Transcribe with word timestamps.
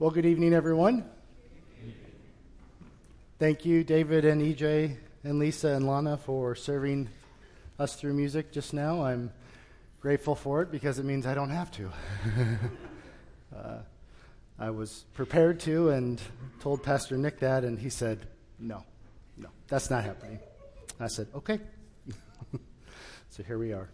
Well, 0.00 0.10
good 0.10 0.26
evening, 0.26 0.54
everyone. 0.54 1.08
Thank 3.38 3.64
you, 3.64 3.84
David 3.84 4.24
and 4.24 4.42
EJ 4.42 4.96
and 5.22 5.38
Lisa 5.38 5.68
and 5.68 5.86
Lana, 5.86 6.16
for 6.16 6.56
serving 6.56 7.10
us 7.78 7.94
through 7.94 8.14
music 8.14 8.50
just 8.50 8.74
now. 8.74 9.04
I'm 9.04 9.30
grateful 10.00 10.34
for 10.34 10.62
it 10.62 10.72
because 10.72 10.98
it 10.98 11.04
means 11.04 11.26
I 11.26 11.34
don't 11.34 11.50
have 11.50 11.70
to. 11.72 11.92
uh, 13.56 13.78
I 14.58 14.70
was 14.70 15.04
prepared 15.14 15.60
to 15.60 15.90
and 15.90 16.20
told 16.58 16.82
Pastor 16.82 17.16
Nick 17.16 17.38
that, 17.38 17.62
and 17.62 17.78
he 17.78 17.88
said, 17.88 18.26
No, 18.58 18.82
no, 19.36 19.50
that's 19.68 19.90
not 19.90 20.02
happening. 20.02 20.40
I 20.98 21.06
said, 21.06 21.28
Okay. 21.36 21.60
so 23.30 23.44
here 23.44 23.58
we 23.58 23.72
are. 23.72 23.88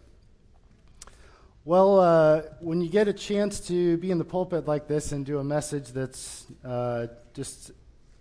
Well, 1.63 1.99
uh, 1.99 2.41
when 2.59 2.81
you 2.81 2.89
get 2.89 3.07
a 3.07 3.13
chance 3.13 3.59
to 3.67 3.95
be 3.97 4.09
in 4.09 4.17
the 4.17 4.25
pulpit 4.25 4.67
like 4.67 4.87
this 4.87 5.11
and 5.11 5.23
do 5.23 5.37
a 5.37 5.43
message 5.43 5.89
that's 5.89 6.47
uh, 6.65 7.05
just 7.35 7.69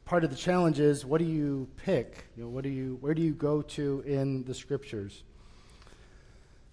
part 0.04 0.24
of 0.24 0.30
the 0.30 0.36
challenge 0.36 0.78
is 0.78 1.06
what 1.06 1.20
do 1.20 1.24
you 1.24 1.66
pick? 1.78 2.26
You 2.36 2.42
know, 2.42 2.50
what 2.50 2.64
do 2.64 2.68
you, 2.68 2.98
where 3.00 3.14
do 3.14 3.22
you 3.22 3.32
go 3.32 3.62
to 3.62 4.04
in 4.06 4.45
the 4.45 4.52
scriptures? 4.52 5.22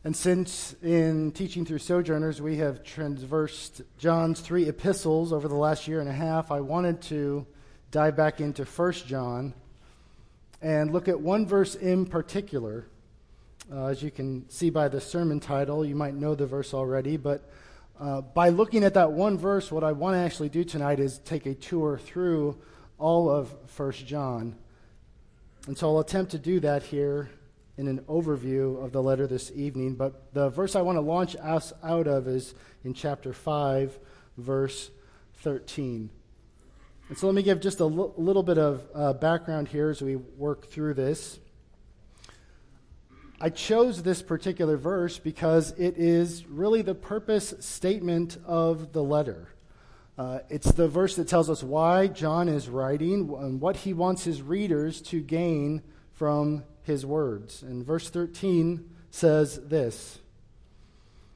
And 0.03 0.13
since 0.13 0.75
in 0.84 1.31
teaching 1.31 1.66
through 1.66 1.77
Sojourners 1.77 2.41
we 2.41 2.58
have 2.58 2.84
transversed 2.84 3.81
John's 3.97 4.41
three 4.41 4.67
epistles 4.67 5.31
over 5.31 5.47
the 5.47 5.55
last 5.55 5.88
year 5.88 6.02
and 6.02 6.09
a 6.09 6.13
half, 6.13 6.52
I 6.52 6.59
wanted 6.59 7.02
to 7.03 7.47
dive 7.91 8.17
back 8.17 8.41
into 8.41 8.66
1 8.66 8.91
John 8.91 9.53
and 10.61 10.91
look 10.91 11.08
at 11.08 11.22
one 11.22 11.45
verse 11.47 11.75
in 11.75 12.05
particular 12.05 12.88
uh, 13.71 13.88
as 13.88 14.02
you 14.02 14.12
can 14.12 14.49
see 14.49 14.70
by 14.70 14.88
the 14.88 15.02
sermon 15.02 15.39
title, 15.39 15.85
you 15.85 15.95
might 15.95 16.13
know 16.13 16.35
the 16.35 16.45
verse 16.45 16.73
already, 16.73 17.17
but 17.17 17.49
uh, 17.99 18.21
by 18.21 18.49
looking 18.49 18.84
at 18.84 18.94
that 18.94 19.12
one 19.12 19.38
verse, 19.38 19.71
what 19.71 19.84
I 19.84 19.91
want 19.91 20.16
to 20.16 20.20
actually 20.20 20.49
do 20.49 20.63
tonight 20.63 20.99
is 20.99 21.17
take 21.20 21.45
a 21.45 21.55
tour 21.55 21.98
through 21.98 22.58
all 22.98 23.30
of 23.30 23.53
1 23.75 23.91
John. 23.91 24.55
And 25.66 25.77
so 25.77 25.88
I'll 25.88 26.00
attempt 26.00 26.31
to 26.31 26.39
do 26.39 26.59
that 26.61 26.83
here 26.83 27.30
in 27.77 27.88
an 27.88 28.00
overview 28.08 28.83
of 28.83 28.92
the 28.92 29.02
letter 29.02 29.27
this 29.27 29.52
evening. 29.53 29.95
But 29.95 30.33
the 30.33 30.49
verse 30.49 30.75
I 30.75 30.81
want 30.81 30.95
to 30.97 31.02
launch 31.02 31.36
us 31.42 31.73
out 31.83 32.08
of 32.08 32.27
is 32.27 32.55
in 32.83 32.94
chapter 32.94 33.33
5, 33.33 33.99
verse 34.38 34.92
13. 35.42 36.09
And 37.09 37.17
so 37.17 37.27
let 37.27 37.36
me 37.36 37.44
give 37.44 37.59
just 37.59 37.80
a 37.80 37.83
l- 37.83 38.14
little 38.17 38.44
bit 38.44 38.58
of 38.58 38.83
uh, 38.94 39.14
background 39.14 39.67
here 39.67 39.89
as 39.89 40.02
we 40.02 40.16
work 40.16 40.70
through 40.70 40.94
this. 40.94 41.39
I 43.39 43.52
chose 43.52 44.02
this 44.02 44.23
particular 44.23 44.77
verse 44.77 45.19
because 45.19 45.71
it 45.77 45.95
is 45.97 46.47
really 46.47 46.81
the 46.81 46.95
purpose 46.95 47.53
statement 47.59 48.38
of 48.45 48.93
the 48.93 49.03
letter. 49.03 49.49
Uh, 50.17 50.39
it's 50.49 50.71
the 50.71 50.88
verse 50.88 51.16
that 51.17 51.27
tells 51.27 51.47
us 51.47 51.61
why 51.61 52.08
John 52.08 52.49
is 52.49 52.67
writing 52.67 53.31
and 53.39 53.61
what 53.61 53.77
he 53.77 53.93
wants 53.93 54.23
his 54.23 54.41
readers 54.41 55.02
to 55.03 55.21
gain 55.21 55.83
from 56.13 56.63
his 56.81 57.05
words. 57.05 57.61
And 57.61 57.85
verse 57.85 58.09
13 58.09 58.89
says 59.11 59.59
this 59.67 60.17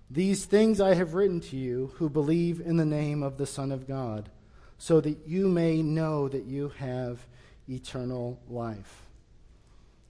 These 0.10 0.46
things 0.46 0.82
I 0.82 0.96
have 0.96 1.14
written 1.14 1.40
to 1.42 1.56
you 1.56 1.92
who 1.98 2.10
believe 2.10 2.60
in 2.60 2.78
the 2.78 2.86
name 2.86 3.22
of 3.22 3.38
the 3.38 3.46
Son 3.46 3.72
of 3.72 3.88
God, 3.88 4.32
so 4.80 5.00
that 5.02 5.28
you 5.28 5.48
may 5.48 5.84
know 5.84 6.28
that 6.28 6.46
you 6.46 6.70
have 6.80 7.28
eternal 7.70 8.40
life. 8.50 9.01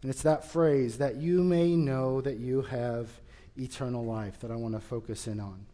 And 0.01 0.09
it's 0.09 0.23
that 0.23 0.45
phrase, 0.45 0.97
that 0.97 1.17
you 1.17 1.43
may 1.43 1.75
know 1.75 2.21
that 2.21 2.37
you 2.37 2.63
have 2.63 3.09
eternal 3.57 4.03
life, 4.03 4.39
that 4.39 4.51
I 4.51 4.55
want 4.55 4.73
to 4.73 4.79
focus 4.79 5.27
in 5.27 5.39
on. 5.39 5.65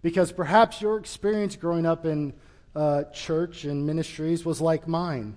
Because 0.00 0.32
perhaps 0.32 0.80
your 0.80 0.96
experience 0.96 1.56
growing 1.56 1.84
up 1.84 2.06
in 2.06 2.32
uh, 2.74 3.04
church 3.04 3.64
and 3.64 3.86
ministries 3.86 4.44
was 4.44 4.60
like 4.60 4.86
mine, 4.86 5.36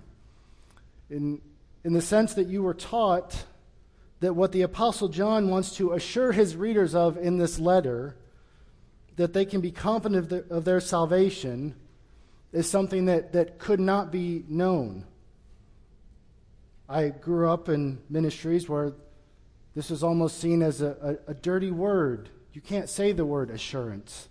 in, 1.10 1.42
in 1.84 1.92
the 1.92 2.00
sense 2.00 2.34
that 2.34 2.46
you 2.46 2.62
were 2.62 2.74
taught 2.74 3.44
that 4.20 4.34
what 4.34 4.52
the 4.52 4.62
Apostle 4.62 5.08
John 5.08 5.50
wants 5.50 5.76
to 5.76 5.92
assure 5.92 6.30
his 6.30 6.54
readers 6.54 6.94
of 6.94 7.18
in 7.18 7.38
this 7.38 7.58
letter, 7.58 8.16
that 9.16 9.32
they 9.32 9.44
can 9.44 9.60
be 9.60 9.72
confident 9.72 10.18
of, 10.20 10.28
the, 10.28 10.54
of 10.54 10.64
their 10.64 10.80
salvation, 10.80 11.74
is 12.52 12.70
something 12.70 13.06
that, 13.06 13.32
that 13.32 13.58
could 13.58 13.80
not 13.80 14.12
be 14.12 14.44
known. 14.48 15.04
I 16.88 17.08
grew 17.08 17.48
up 17.48 17.68
in 17.68 18.00
ministries 18.10 18.68
where 18.68 18.92
this 19.74 19.90
was 19.90 20.02
almost 20.02 20.38
seen 20.38 20.62
as 20.62 20.82
a, 20.82 21.18
a, 21.26 21.30
a, 21.30 21.34
dirty 21.34 21.70
word. 21.70 22.28
You 22.52 22.60
can't 22.60 22.88
say 22.88 23.12
the 23.12 23.24
word 23.24 23.50
assurance. 23.50 24.28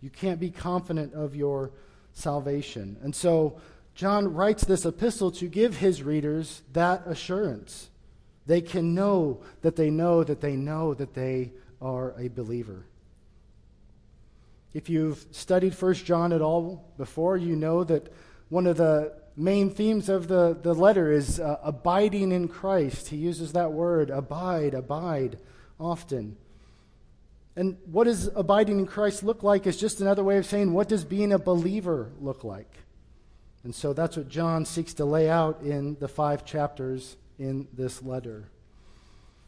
You 0.00 0.08
can't 0.08 0.40
be 0.40 0.50
confident 0.50 1.12
of 1.12 1.36
your 1.36 1.72
salvation. 2.14 2.96
And 3.02 3.14
so 3.14 3.60
John 3.94 4.32
writes 4.32 4.64
this 4.64 4.86
epistle 4.86 5.30
to 5.32 5.46
give 5.46 5.76
his 5.76 6.02
readers 6.02 6.62
that 6.72 7.02
assurance. 7.06 7.90
They 8.46 8.62
can 8.62 8.94
know 8.94 9.42
that 9.60 9.76
they 9.76 9.90
know 9.90 10.24
that 10.24 10.40
they 10.40 10.56
know 10.56 10.94
that 10.94 11.14
they 11.14 11.52
are 11.82 12.14
a 12.18 12.28
believer. 12.28 12.86
If 14.72 14.88
you've 14.88 15.24
studied 15.32 15.74
First 15.74 16.04
John 16.04 16.32
at 16.32 16.40
all 16.40 16.92
before, 16.96 17.36
you 17.36 17.56
know 17.56 17.84
that 17.84 18.12
one 18.48 18.66
of 18.66 18.76
the 18.76 19.12
main 19.40 19.70
themes 19.70 20.08
of 20.08 20.28
the, 20.28 20.58
the 20.60 20.74
letter 20.74 21.10
is 21.10 21.40
uh, 21.40 21.58
abiding 21.62 22.32
in 22.32 22.48
Christ. 22.48 23.08
He 23.08 23.16
uses 23.16 23.52
that 23.52 23.72
word, 23.72 24.10
abide, 24.10 24.74
abide, 24.74 25.38
often. 25.78 26.36
And 27.56 27.78
what 27.86 28.04
does 28.04 28.28
abiding 28.34 28.78
in 28.78 28.86
Christ 28.86 29.22
look 29.22 29.42
like 29.42 29.66
is 29.66 29.76
just 29.76 30.00
another 30.00 30.22
way 30.22 30.36
of 30.36 30.46
saying, 30.46 30.72
what 30.72 30.88
does 30.88 31.04
being 31.04 31.32
a 31.32 31.38
believer 31.38 32.12
look 32.20 32.44
like? 32.44 32.72
And 33.64 33.74
so 33.74 33.92
that's 33.92 34.16
what 34.16 34.28
John 34.28 34.64
seeks 34.64 34.94
to 34.94 35.04
lay 35.04 35.28
out 35.28 35.62
in 35.62 35.96
the 36.00 36.08
five 36.08 36.44
chapters 36.44 37.16
in 37.38 37.68
this 37.72 38.02
letter. 38.02 38.48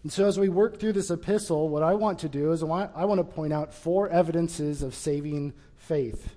And 0.02 0.12
so, 0.12 0.26
as 0.26 0.38
we 0.38 0.48
work 0.48 0.80
through 0.80 0.94
this 0.94 1.10
epistle, 1.10 1.68
what 1.68 1.84
I 1.84 1.94
want 1.94 2.18
to 2.20 2.28
do 2.28 2.50
is 2.50 2.62
I 2.62 2.66
want, 2.66 2.90
I 2.94 3.04
want 3.04 3.20
to 3.20 3.24
point 3.24 3.52
out 3.52 3.72
four 3.72 4.08
evidences 4.08 4.82
of 4.82 4.94
saving 4.94 5.52
faith. 5.76 6.34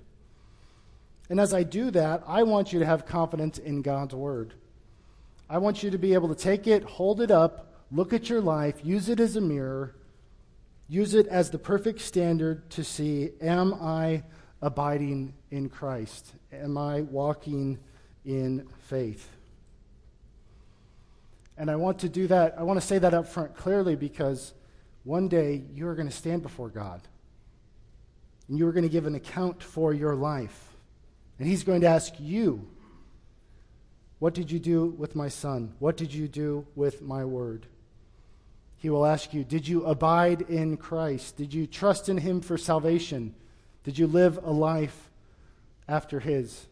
And 1.28 1.40
as 1.40 1.52
I 1.52 1.62
do 1.62 1.90
that, 1.90 2.22
I 2.26 2.42
want 2.44 2.72
you 2.72 2.78
to 2.78 2.86
have 2.86 3.06
confidence 3.06 3.58
in 3.58 3.82
God's 3.82 4.14
word. 4.14 4.54
I 5.48 5.58
want 5.58 5.82
you 5.82 5.90
to 5.90 5.98
be 5.98 6.14
able 6.14 6.28
to 6.28 6.34
take 6.34 6.66
it, 6.66 6.82
hold 6.82 7.20
it 7.20 7.30
up, 7.30 7.72
look 7.90 8.12
at 8.12 8.28
your 8.28 8.40
life, 8.40 8.84
use 8.84 9.08
it 9.08 9.20
as 9.20 9.36
a 9.36 9.40
mirror, 9.40 9.94
use 10.88 11.14
it 11.14 11.26
as 11.28 11.50
the 11.50 11.58
perfect 11.58 12.00
standard 12.00 12.68
to 12.70 12.84
see 12.84 13.30
am 13.40 13.74
I 13.74 14.22
abiding 14.62 15.34
in 15.50 15.68
Christ? 15.68 16.32
Am 16.52 16.76
I 16.76 17.02
walking 17.02 17.78
in 18.24 18.66
faith? 18.84 19.28
And 21.58 21.70
I 21.70 21.76
want 21.76 22.00
to 22.00 22.08
do 22.08 22.26
that, 22.26 22.54
I 22.58 22.62
want 22.62 22.80
to 22.80 22.86
say 22.86 22.98
that 22.98 23.14
up 23.14 23.26
front 23.26 23.56
clearly 23.56 23.96
because 23.96 24.52
one 25.04 25.28
day 25.28 25.62
you 25.72 25.86
are 25.88 25.94
going 25.94 26.08
to 26.08 26.14
stand 26.14 26.42
before 26.42 26.68
God 26.68 27.00
and 28.48 28.58
you 28.58 28.66
are 28.66 28.72
going 28.72 28.84
to 28.84 28.90
give 28.90 29.06
an 29.06 29.14
account 29.14 29.62
for 29.62 29.94
your 29.94 30.14
life. 30.14 30.75
And 31.38 31.48
he's 31.48 31.64
going 31.64 31.82
to 31.82 31.86
ask 31.86 32.14
you, 32.18 32.66
What 34.18 34.34
did 34.34 34.50
you 34.50 34.58
do 34.58 34.86
with 34.86 35.14
my 35.14 35.28
son? 35.28 35.74
What 35.78 35.96
did 35.96 36.12
you 36.14 36.28
do 36.28 36.66
with 36.74 37.02
my 37.02 37.24
word? 37.24 37.66
He 38.76 38.90
will 38.90 39.06
ask 39.06 39.34
you, 39.34 39.44
Did 39.44 39.68
you 39.68 39.84
abide 39.84 40.42
in 40.42 40.76
Christ? 40.76 41.36
Did 41.36 41.52
you 41.52 41.66
trust 41.66 42.08
in 42.08 42.18
him 42.18 42.40
for 42.40 42.56
salvation? 42.56 43.34
Did 43.84 43.98
you 43.98 44.06
live 44.06 44.38
a 44.42 44.50
life 44.50 45.10
after 45.88 46.20
his? 46.20 46.66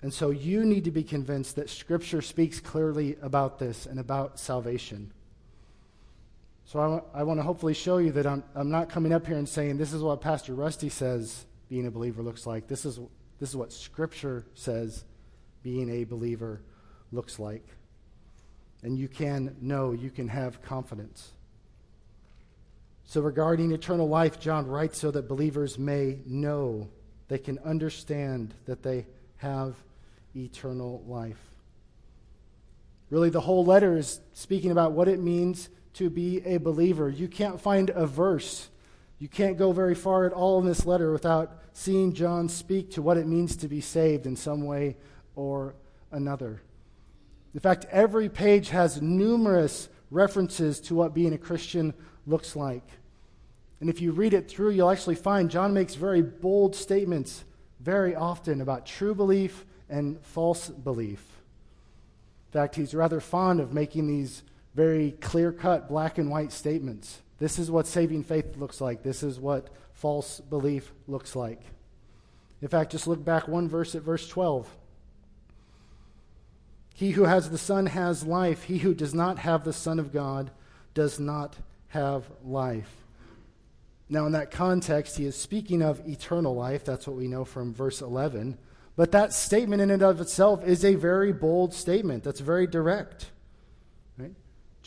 And 0.00 0.14
so 0.14 0.30
you 0.30 0.64
need 0.64 0.84
to 0.84 0.90
be 0.90 1.02
convinced 1.02 1.56
that 1.56 1.68
Scripture 1.68 2.22
speaks 2.22 2.60
clearly 2.60 3.16
about 3.20 3.58
this 3.58 3.84
and 3.84 3.98
about 3.98 4.38
salvation. 4.38 5.12
So 6.66 6.78
I, 6.78 6.82
w- 6.84 7.02
I 7.14 7.22
want 7.24 7.40
to 7.40 7.44
hopefully 7.44 7.74
show 7.74 7.98
you 7.98 8.12
that 8.12 8.26
I'm, 8.26 8.44
I'm 8.54 8.70
not 8.70 8.88
coming 8.90 9.12
up 9.12 9.26
here 9.26 9.36
and 9.36 9.48
saying 9.48 9.78
this 9.78 9.92
is 9.92 10.02
what 10.02 10.20
Pastor 10.20 10.54
Rusty 10.54 10.88
says 10.88 11.46
being 11.68 11.86
a 11.86 11.90
believer 11.90 12.22
looks 12.22 12.46
like. 12.46 12.66
This 12.66 12.84
is, 12.84 12.98
this 13.40 13.50
is 13.50 13.56
what 13.56 13.72
Scripture 13.72 14.44
says 14.54 15.04
being 15.62 15.90
a 15.90 16.04
believer 16.04 16.60
looks 17.12 17.38
like. 17.38 17.66
And 18.82 18.96
you 18.96 19.08
can 19.08 19.56
know, 19.60 19.92
you 19.92 20.10
can 20.10 20.28
have 20.28 20.62
confidence. 20.62 21.32
So, 23.04 23.22
regarding 23.22 23.72
eternal 23.72 24.08
life, 24.08 24.38
John 24.38 24.66
writes 24.66 24.98
so 24.98 25.10
that 25.10 25.28
believers 25.28 25.78
may 25.78 26.18
know, 26.26 26.88
they 27.28 27.38
can 27.38 27.58
understand 27.60 28.54
that 28.66 28.82
they 28.82 29.06
have 29.38 29.74
eternal 30.36 31.02
life. 31.06 31.40
Really, 33.10 33.30
the 33.30 33.40
whole 33.40 33.64
letter 33.64 33.96
is 33.96 34.20
speaking 34.34 34.70
about 34.70 34.92
what 34.92 35.08
it 35.08 35.20
means 35.20 35.70
to 35.94 36.10
be 36.10 36.42
a 36.44 36.58
believer. 36.58 37.08
You 37.08 37.28
can't 37.28 37.60
find 37.60 37.90
a 37.90 38.06
verse 38.06 38.68
you 39.18 39.28
can't 39.28 39.56
go 39.56 39.72
very 39.72 39.94
far 39.94 40.26
at 40.26 40.32
all 40.32 40.60
in 40.60 40.66
this 40.66 40.86
letter 40.86 41.12
without 41.12 41.58
seeing 41.72 42.12
John 42.12 42.48
speak 42.48 42.92
to 42.92 43.02
what 43.02 43.16
it 43.16 43.26
means 43.26 43.56
to 43.56 43.68
be 43.68 43.80
saved 43.80 44.26
in 44.26 44.36
some 44.36 44.64
way 44.64 44.96
or 45.34 45.74
another. 46.12 46.62
In 47.54 47.60
fact, 47.60 47.86
every 47.90 48.28
page 48.28 48.68
has 48.70 49.02
numerous 49.02 49.88
references 50.10 50.80
to 50.80 50.94
what 50.94 51.14
being 51.14 51.32
a 51.32 51.38
Christian 51.38 51.94
looks 52.26 52.54
like. 52.54 52.86
And 53.80 53.90
if 53.90 54.00
you 54.00 54.12
read 54.12 54.34
it 54.34 54.48
through, 54.48 54.70
you'll 54.70 54.90
actually 54.90 55.14
find 55.14 55.50
John 55.50 55.72
makes 55.72 55.94
very 55.94 56.22
bold 56.22 56.74
statements 56.74 57.44
very 57.80 58.14
often 58.14 58.60
about 58.60 58.86
true 58.86 59.14
belief 59.14 59.64
and 59.88 60.20
false 60.20 60.68
belief. 60.68 61.22
In 62.48 62.52
fact, 62.52 62.74
he's 62.74 62.94
rather 62.94 63.20
fond 63.20 63.60
of 63.60 63.72
making 63.72 64.06
these 64.06 64.42
very 64.74 65.12
clear 65.20 65.52
cut 65.52 65.88
black 65.88 66.18
and 66.18 66.30
white 66.30 66.52
statements. 66.52 67.20
This 67.38 67.58
is 67.58 67.70
what 67.70 67.86
saving 67.86 68.24
faith 68.24 68.56
looks 68.56 68.80
like. 68.80 69.02
This 69.02 69.22
is 69.22 69.38
what 69.38 69.68
false 69.92 70.40
belief 70.40 70.92
looks 71.06 71.36
like. 71.36 71.62
In 72.60 72.68
fact, 72.68 72.92
just 72.92 73.06
look 73.06 73.24
back 73.24 73.46
one 73.46 73.68
verse 73.68 73.94
at 73.94 74.02
verse 74.02 74.28
12. 74.28 74.68
He 76.94 77.12
who 77.12 77.24
has 77.24 77.50
the 77.50 77.58
Son 77.58 77.86
has 77.86 78.24
life. 78.24 78.64
He 78.64 78.78
who 78.78 78.92
does 78.92 79.14
not 79.14 79.38
have 79.38 79.64
the 79.64 79.72
Son 79.72 80.00
of 80.00 80.12
God 80.12 80.50
does 80.94 81.20
not 81.20 81.56
have 81.88 82.24
life. 82.44 82.92
Now, 84.08 84.26
in 84.26 84.32
that 84.32 84.50
context, 84.50 85.16
he 85.16 85.26
is 85.26 85.36
speaking 85.36 85.82
of 85.82 86.08
eternal 86.08 86.54
life. 86.54 86.84
That's 86.84 87.06
what 87.06 87.16
we 87.16 87.28
know 87.28 87.44
from 87.44 87.74
verse 87.74 88.00
11. 88.00 88.58
But 88.96 89.12
that 89.12 89.32
statement 89.32 89.80
in 89.80 89.90
and 89.92 90.02
of 90.02 90.20
itself 90.20 90.66
is 90.66 90.84
a 90.84 90.96
very 90.96 91.32
bold 91.32 91.72
statement. 91.72 92.24
That's 92.24 92.40
very 92.40 92.66
direct. 92.66 93.30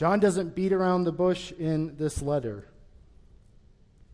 John 0.02 0.20
doesn't 0.20 0.56
beat 0.56 0.74
around 0.74 1.04
the 1.04 1.12
bush 1.12 1.52
in 1.52 1.96
this 1.96 2.24
letter. 2.24 2.66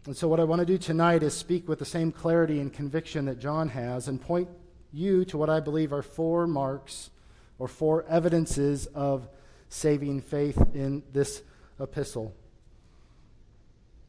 And 0.06 0.18
so, 0.18 0.28
what 0.28 0.42
I 0.42 0.44
want 0.44 0.60
to 0.60 0.66
do 0.66 0.78
tonight 0.78 1.24
is 1.24 1.34
speak 1.34 1.70
with 1.70 1.80
the 1.80 1.86
same 1.86 2.12
clarity 2.12 2.60
and 2.60 2.74
conviction 2.74 3.24
that 3.24 3.40
John 3.40 3.70
has 3.70 4.10
and 4.10 4.20
point 4.20 4.50
you 4.92 5.24
to 5.24 5.38
what 5.38 5.50
I 5.50 5.62
believe 5.62 5.94
are 5.94 6.02
four 6.02 6.46
marks 6.46 7.10
or 7.58 7.70
four 7.70 8.04
evidences 8.10 8.88
of 8.88 9.30
saving 9.70 10.24
faith 10.24 10.62
in 10.74 11.04
this 11.14 11.42
epistle. 11.80 12.36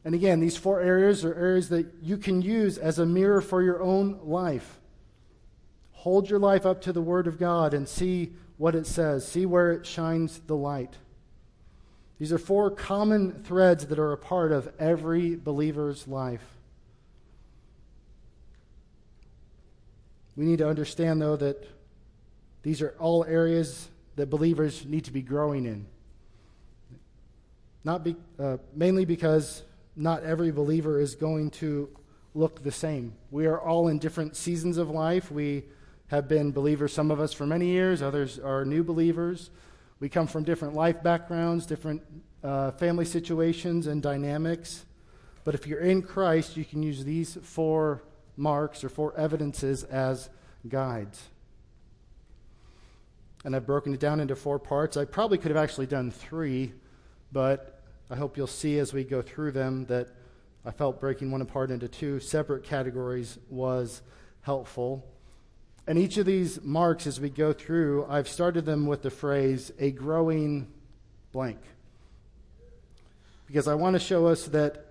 And 0.03 0.13
again, 0.13 0.41
these 0.41 0.57
four 0.57 0.81
areas 0.81 1.23
are 1.23 1.33
areas 1.33 1.69
that 1.69 1.87
you 2.01 2.17
can 2.17 2.41
use 2.41 2.77
as 2.77 2.99
a 2.99 3.05
mirror 3.05 3.39
for 3.39 3.63
your 3.63 3.81
own 3.81 4.19
life. 4.21 4.81
Hold 5.93 6.29
your 6.29 6.39
life 6.39 6.65
up 6.65 6.81
to 6.81 6.91
the 6.91 7.01
Word 7.01 7.25
of 7.25 7.39
God 7.39 7.73
and 7.73 7.87
see 7.87 8.33
what 8.57 8.75
it 8.75 8.85
says, 8.85 9.25
see 9.25 9.45
where 9.45 9.71
it 9.71 9.85
shines 9.85 10.41
the 10.45 10.57
light. 10.57 10.97
These 12.19 12.33
are 12.33 12.37
four 12.37 12.69
common 12.69 13.43
threads 13.43 13.87
that 13.87 13.97
are 13.97 14.11
a 14.11 14.17
part 14.17 14.51
of 14.51 14.69
every 14.77 15.35
believer's 15.35 16.07
life. 16.07 16.43
We 20.35 20.45
need 20.45 20.59
to 20.59 20.67
understand, 20.67 21.21
though, 21.21 21.37
that 21.37 21.65
these 22.61 22.81
are 22.81 22.93
all 22.99 23.23
areas 23.25 23.89
that 24.17 24.29
believers 24.29 24.85
need 24.85 25.05
to 25.05 25.11
be 25.11 25.21
growing 25.21 25.65
in. 25.65 25.85
Not 27.85 28.03
be, 28.03 28.17
uh, 28.37 28.57
mainly 28.75 29.05
because 29.05 29.63
not 29.95 30.23
every 30.23 30.51
believer 30.51 30.99
is 30.99 31.15
going 31.15 31.51
to 31.51 31.89
look 32.35 32.63
the 32.63 32.71
same. 32.71 33.13
We 33.31 33.47
are 33.47 33.59
all 33.59 33.87
in 33.87 33.97
different 33.97 34.35
seasons 34.35 34.77
of 34.77 34.89
life. 34.89 35.31
We 35.31 35.63
have 36.07 36.27
been 36.27 36.51
believers, 36.51 36.91
some 36.91 37.11
of 37.11 37.19
us 37.19 37.31
for 37.31 37.45
many 37.45 37.67
years, 37.67 38.01
others 38.01 38.39
are 38.39 38.65
new 38.65 38.83
believers. 38.83 39.51
We 39.99 40.07
come 40.09 40.27
from 40.27 40.43
different 40.43 40.75
life 40.75 41.03
backgrounds, 41.03 41.65
different 41.65 42.01
uh, 42.43 42.71
family 42.71 43.05
situations 43.05 43.87
and 43.87 44.01
dynamics. 44.01 44.85
But 45.43 45.55
if 45.55 45.67
you're 45.67 45.81
in 45.81 46.01
Christ, 46.01 46.55
you 46.55 46.63
can 46.63 46.83
use 46.83 47.03
these 47.03 47.37
four 47.41 48.03
marks 48.37 48.83
or 48.83 48.89
four 48.89 49.13
evidences 49.17 49.83
as 49.83 50.29
guides. 50.67 51.21
And 53.43 53.55
I've 53.55 53.65
broken 53.65 53.93
it 53.93 53.99
down 53.99 54.19
into 54.19 54.35
four 54.35 54.59
parts. 54.59 54.95
I 54.95 55.05
probably 55.05 55.37
could 55.37 55.51
have 55.51 55.61
actually 55.61 55.87
done 55.87 56.11
three, 56.11 56.73
but 57.31 57.81
I 58.09 58.15
hope 58.15 58.37
you'll 58.37 58.47
see 58.47 58.79
as 58.79 58.93
we 58.93 59.03
go 59.03 59.21
through 59.21 59.51
them 59.51 59.85
that 59.85 60.09
I 60.65 60.71
felt 60.71 60.99
breaking 60.99 61.31
one 61.31 61.41
apart 61.41 61.71
into 61.71 61.87
two 61.87 62.19
separate 62.19 62.63
categories 62.63 63.37
was 63.49 64.01
helpful. 64.41 65.08
And 65.89 65.97
each 65.97 66.17
of 66.17 66.27
these 66.27 66.61
marks, 66.61 67.07
as 67.07 67.19
we 67.19 67.31
go 67.31 67.51
through, 67.51 68.05
I've 68.07 68.29
started 68.29 68.63
them 68.63 68.85
with 68.85 69.01
the 69.01 69.09
phrase, 69.09 69.71
a 69.79 69.89
growing 69.89 70.67
blank. 71.31 71.57
Because 73.47 73.67
I 73.67 73.73
want 73.73 73.95
to 73.95 73.99
show 73.99 74.27
us 74.27 74.45
that 74.49 74.85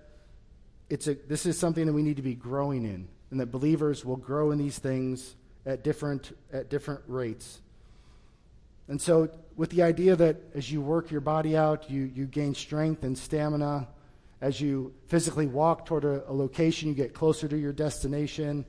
it's 0.89 1.07
a, 1.07 1.13
this 1.13 1.45
is 1.45 1.57
something 1.57 1.85
that 1.85 1.93
we 1.93 2.03
need 2.03 2.17
to 2.17 2.21
be 2.21 2.35
growing 2.35 2.83
in, 2.83 3.07
and 3.31 3.39
that 3.39 3.45
believers 3.45 4.03
will 4.03 4.17
grow 4.17 4.51
in 4.51 4.57
these 4.57 4.77
things 4.77 5.37
at 5.65 5.85
different, 5.85 6.37
at 6.51 6.69
different 6.69 6.99
rates. 7.07 7.61
And 8.89 9.01
so, 9.01 9.29
with 9.55 9.69
the 9.69 9.83
idea 9.83 10.17
that 10.17 10.35
as 10.53 10.69
you 10.69 10.81
work 10.81 11.11
your 11.11 11.21
body 11.21 11.55
out, 11.55 11.89
you, 11.89 12.11
you 12.13 12.25
gain 12.25 12.53
strength 12.53 13.05
and 13.05 13.17
stamina. 13.17 13.87
As 14.41 14.59
you 14.59 14.93
physically 15.07 15.47
walk 15.47 15.85
toward 15.85 16.03
a, 16.03 16.29
a 16.29 16.33
location, 16.33 16.89
you 16.89 16.95
get 16.95 17.13
closer 17.13 17.47
to 17.47 17.57
your 17.57 17.71
destination. 17.71 18.65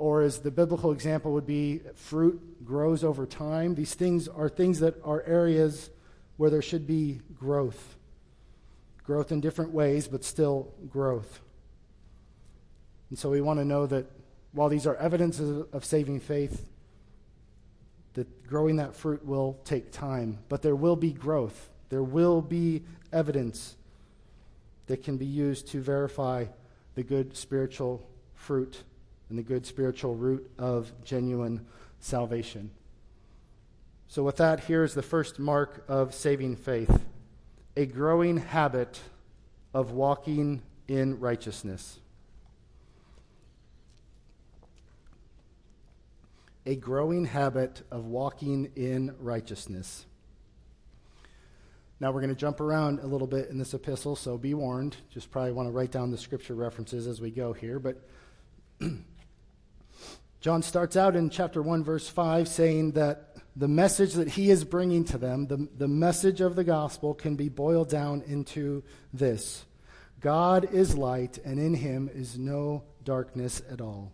Or, 0.00 0.22
as 0.22 0.38
the 0.38 0.50
biblical 0.50 0.92
example 0.92 1.34
would 1.34 1.46
be, 1.46 1.82
fruit 1.94 2.64
grows 2.64 3.04
over 3.04 3.26
time. 3.26 3.74
These 3.74 3.92
things 3.92 4.28
are 4.28 4.48
things 4.48 4.80
that 4.80 4.94
are 5.04 5.22
areas 5.26 5.90
where 6.38 6.48
there 6.48 6.62
should 6.62 6.86
be 6.86 7.20
growth. 7.38 7.96
Growth 9.04 9.30
in 9.30 9.42
different 9.42 9.72
ways, 9.72 10.08
but 10.08 10.24
still 10.24 10.72
growth. 10.88 11.40
And 13.10 13.18
so, 13.18 13.28
we 13.28 13.42
want 13.42 13.58
to 13.60 13.64
know 13.66 13.84
that 13.88 14.06
while 14.52 14.70
these 14.70 14.86
are 14.86 14.96
evidences 14.96 15.66
of 15.70 15.84
saving 15.84 16.20
faith, 16.20 16.66
that 18.14 18.46
growing 18.46 18.76
that 18.76 18.96
fruit 18.96 19.22
will 19.22 19.60
take 19.66 19.92
time, 19.92 20.38
but 20.48 20.62
there 20.62 20.76
will 20.76 20.96
be 20.96 21.12
growth. 21.12 21.68
There 21.90 22.02
will 22.02 22.40
be 22.40 22.84
evidence 23.12 23.76
that 24.86 25.02
can 25.02 25.18
be 25.18 25.26
used 25.26 25.68
to 25.72 25.82
verify 25.82 26.46
the 26.94 27.02
good 27.02 27.36
spiritual 27.36 28.08
fruit 28.34 28.82
and 29.30 29.38
the 29.38 29.42
good 29.42 29.64
spiritual 29.64 30.14
root 30.14 30.50
of 30.58 30.92
genuine 31.02 31.66
salvation. 32.00 32.70
So, 34.08 34.22
with 34.22 34.36
that, 34.36 34.60
here's 34.64 34.92
the 34.92 35.02
first 35.02 35.38
mark 35.38 35.84
of 35.88 36.14
saving 36.14 36.56
faith 36.56 37.06
a 37.76 37.86
growing 37.86 38.36
habit 38.36 39.00
of 39.72 39.92
walking 39.92 40.60
in 40.88 41.18
righteousness. 41.18 42.00
a 46.66 46.76
growing 46.76 47.24
habit 47.24 47.82
of 47.90 48.06
walking 48.06 48.70
in 48.76 49.14
righteousness. 49.18 50.06
Now 51.98 52.12
we're 52.12 52.20
going 52.20 52.34
to 52.34 52.38
jump 52.38 52.60
around 52.60 53.00
a 53.00 53.06
little 53.06 53.26
bit 53.26 53.50
in 53.50 53.58
this 53.58 53.74
epistle, 53.74 54.16
so 54.16 54.38
be 54.38 54.54
warned. 54.54 54.96
Just 55.10 55.30
probably 55.30 55.52
want 55.52 55.66
to 55.68 55.72
write 55.72 55.90
down 55.90 56.10
the 56.10 56.18
scripture 56.18 56.54
references 56.54 57.06
as 57.06 57.20
we 57.20 57.30
go 57.30 57.52
here. 57.52 57.78
But 57.78 58.06
John 60.40 60.62
starts 60.62 60.96
out 60.96 61.16
in 61.16 61.28
chapter 61.28 61.60
1, 61.60 61.84
verse 61.84 62.08
5, 62.08 62.48
saying 62.48 62.92
that 62.92 63.36
the 63.56 63.68
message 63.68 64.14
that 64.14 64.28
he 64.28 64.50
is 64.50 64.64
bringing 64.64 65.04
to 65.06 65.18
them, 65.18 65.46
the, 65.46 65.68
the 65.76 65.88
message 65.88 66.40
of 66.40 66.56
the 66.56 66.64
gospel, 66.64 67.12
can 67.12 67.36
be 67.36 67.50
boiled 67.50 67.90
down 67.90 68.22
into 68.26 68.82
this 69.12 69.66
God 70.20 70.72
is 70.72 70.96
light, 70.96 71.38
and 71.44 71.58
in 71.58 71.74
him 71.74 72.10
is 72.12 72.38
no 72.38 72.84
darkness 73.04 73.62
at 73.70 73.80
all. 73.80 74.12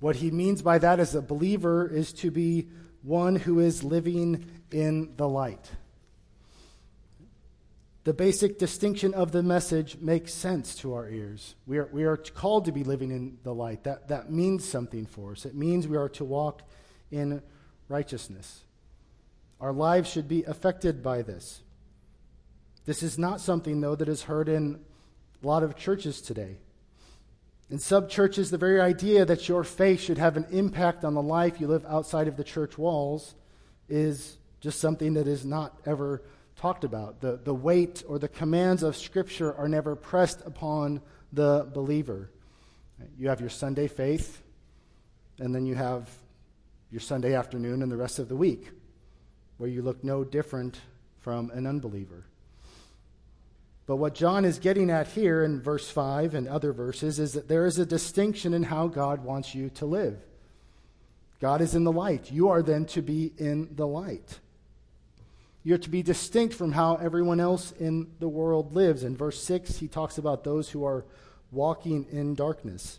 What 0.00 0.16
he 0.16 0.30
means 0.30 0.62
by 0.62 0.78
that 0.78 1.00
as 1.00 1.14
a 1.14 1.22
believer 1.22 1.86
is 1.86 2.12
to 2.14 2.30
be 2.30 2.68
one 3.02 3.36
who 3.36 3.60
is 3.60 3.82
living 3.82 4.46
in 4.70 5.14
the 5.16 5.28
light. 5.28 5.70
The 8.04 8.14
basic 8.14 8.58
distinction 8.58 9.12
of 9.12 9.30
the 9.32 9.42
message 9.42 9.98
makes 10.00 10.32
sense 10.32 10.74
to 10.76 10.94
our 10.94 11.08
ears. 11.08 11.54
We 11.66 11.78
are, 11.78 11.88
we 11.92 12.04
are 12.04 12.16
called 12.16 12.64
to 12.64 12.72
be 12.72 12.82
living 12.82 13.10
in 13.10 13.36
the 13.42 13.54
light. 13.54 13.84
That, 13.84 14.08
that 14.08 14.32
means 14.32 14.66
something 14.66 15.04
for 15.04 15.32
us. 15.32 15.44
It 15.44 15.54
means 15.54 15.86
we 15.86 15.98
are 15.98 16.08
to 16.10 16.24
walk 16.24 16.62
in 17.10 17.42
righteousness. 17.88 18.64
Our 19.60 19.72
lives 19.72 20.08
should 20.08 20.28
be 20.28 20.44
affected 20.44 21.02
by 21.02 21.20
this. 21.20 21.60
This 22.86 23.02
is 23.02 23.18
not 23.18 23.42
something, 23.42 23.82
though, 23.82 23.94
that 23.94 24.08
is 24.08 24.22
heard 24.22 24.48
in 24.48 24.80
a 25.42 25.46
lot 25.46 25.62
of 25.62 25.76
churches 25.76 26.22
today. 26.22 26.56
In 27.68 27.78
sub 27.78 28.08
churches, 28.08 28.50
the 28.50 28.58
very 28.58 28.80
idea 28.80 29.26
that 29.26 29.46
your 29.46 29.62
faith 29.62 30.00
should 30.00 30.18
have 30.18 30.38
an 30.38 30.46
impact 30.50 31.04
on 31.04 31.12
the 31.12 31.22
life 31.22 31.60
you 31.60 31.68
live 31.68 31.84
outside 31.86 32.28
of 32.28 32.38
the 32.38 32.44
church 32.44 32.78
walls 32.78 33.34
is 33.90 34.38
just 34.60 34.80
something 34.80 35.14
that 35.14 35.28
is 35.28 35.44
not 35.44 35.78
ever 35.84 36.22
talked 36.60 36.84
about. 36.84 37.20
The, 37.20 37.40
the 37.42 37.54
weight 37.54 38.04
or 38.06 38.18
the 38.18 38.28
commands 38.28 38.82
of 38.82 38.94
Scripture 38.94 39.54
are 39.54 39.68
never 39.68 39.96
pressed 39.96 40.42
upon 40.44 41.00
the 41.32 41.66
believer. 41.72 42.30
You 43.16 43.30
have 43.30 43.40
your 43.40 43.48
Sunday 43.48 43.88
faith, 43.88 44.42
and 45.38 45.54
then 45.54 45.64
you 45.64 45.74
have 45.74 46.10
your 46.90 47.00
Sunday 47.00 47.34
afternoon 47.34 47.82
and 47.82 47.90
the 47.90 47.96
rest 47.96 48.18
of 48.18 48.28
the 48.28 48.36
week, 48.36 48.72
where 49.56 49.70
you 49.70 49.80
look 49.80 50.04
no 50.04 50.22
different 50.22 50.78
from 51.20 51.50
an 51.50 51.66
unbeliever. 51.66 52.26
But 53.86 53.96
what 53.96 54.14
John 54.14 54.44
is 54.44 54.58
getting 54.58 54.90
at 54.90 55.08
here 55.08 55.42
in 55.42 55.62
verse 55.62 55.88
5 55.88 56.34
and 56.34 56.46
other 56.46 56.74
verses 56.74 57.18
is 57.18 57.32
that 57.32 57.48
there 57.48 57.64
is 57.64 57.78
a 57.78 57.86
distinction 57.86 58.52
in 58.52 58.64
how 58.64 58.86
God 58.86 59.24
wants 59.24 59.54
you 59.54 59.70
to 59.70 59.86
live. 59.86 60.18
God 61.40 61.62
is 61.62 61.74
in 61.74 61.84
the 61.84 61.92
light. 61.92 62.30
You 62.30 62.50
are 62.50 62.62
then 62.62 62.84
to 62.86 63.00
be 63.00 63.32
in 63.38 63.70
the 63.74 63.86
light. 63.86 64.40
You're 65.62 65.78
to 65.78 65.90
be 65.90 66.02
distinct 66.02 66.54
from 66.54 66.72
how 66.72 66.96
everyone 66.96 67.40
else 67.40 67.72
in 67.72 68.08
the 68.18 68.28
world 68.28 68.74
lives. 68.74 69.04
In 69.04 69.16
verse 69.16 69.42
6, 69.42 69.76
he 69.78 69.88
talks 69.88 70.16
about 70.16 70.42
those 70.42 70.70
who 70.70 70.84
are 70.84 71.04
walking 71.52 72.06
in 72.10 72.34
darkness. 72.34 72.98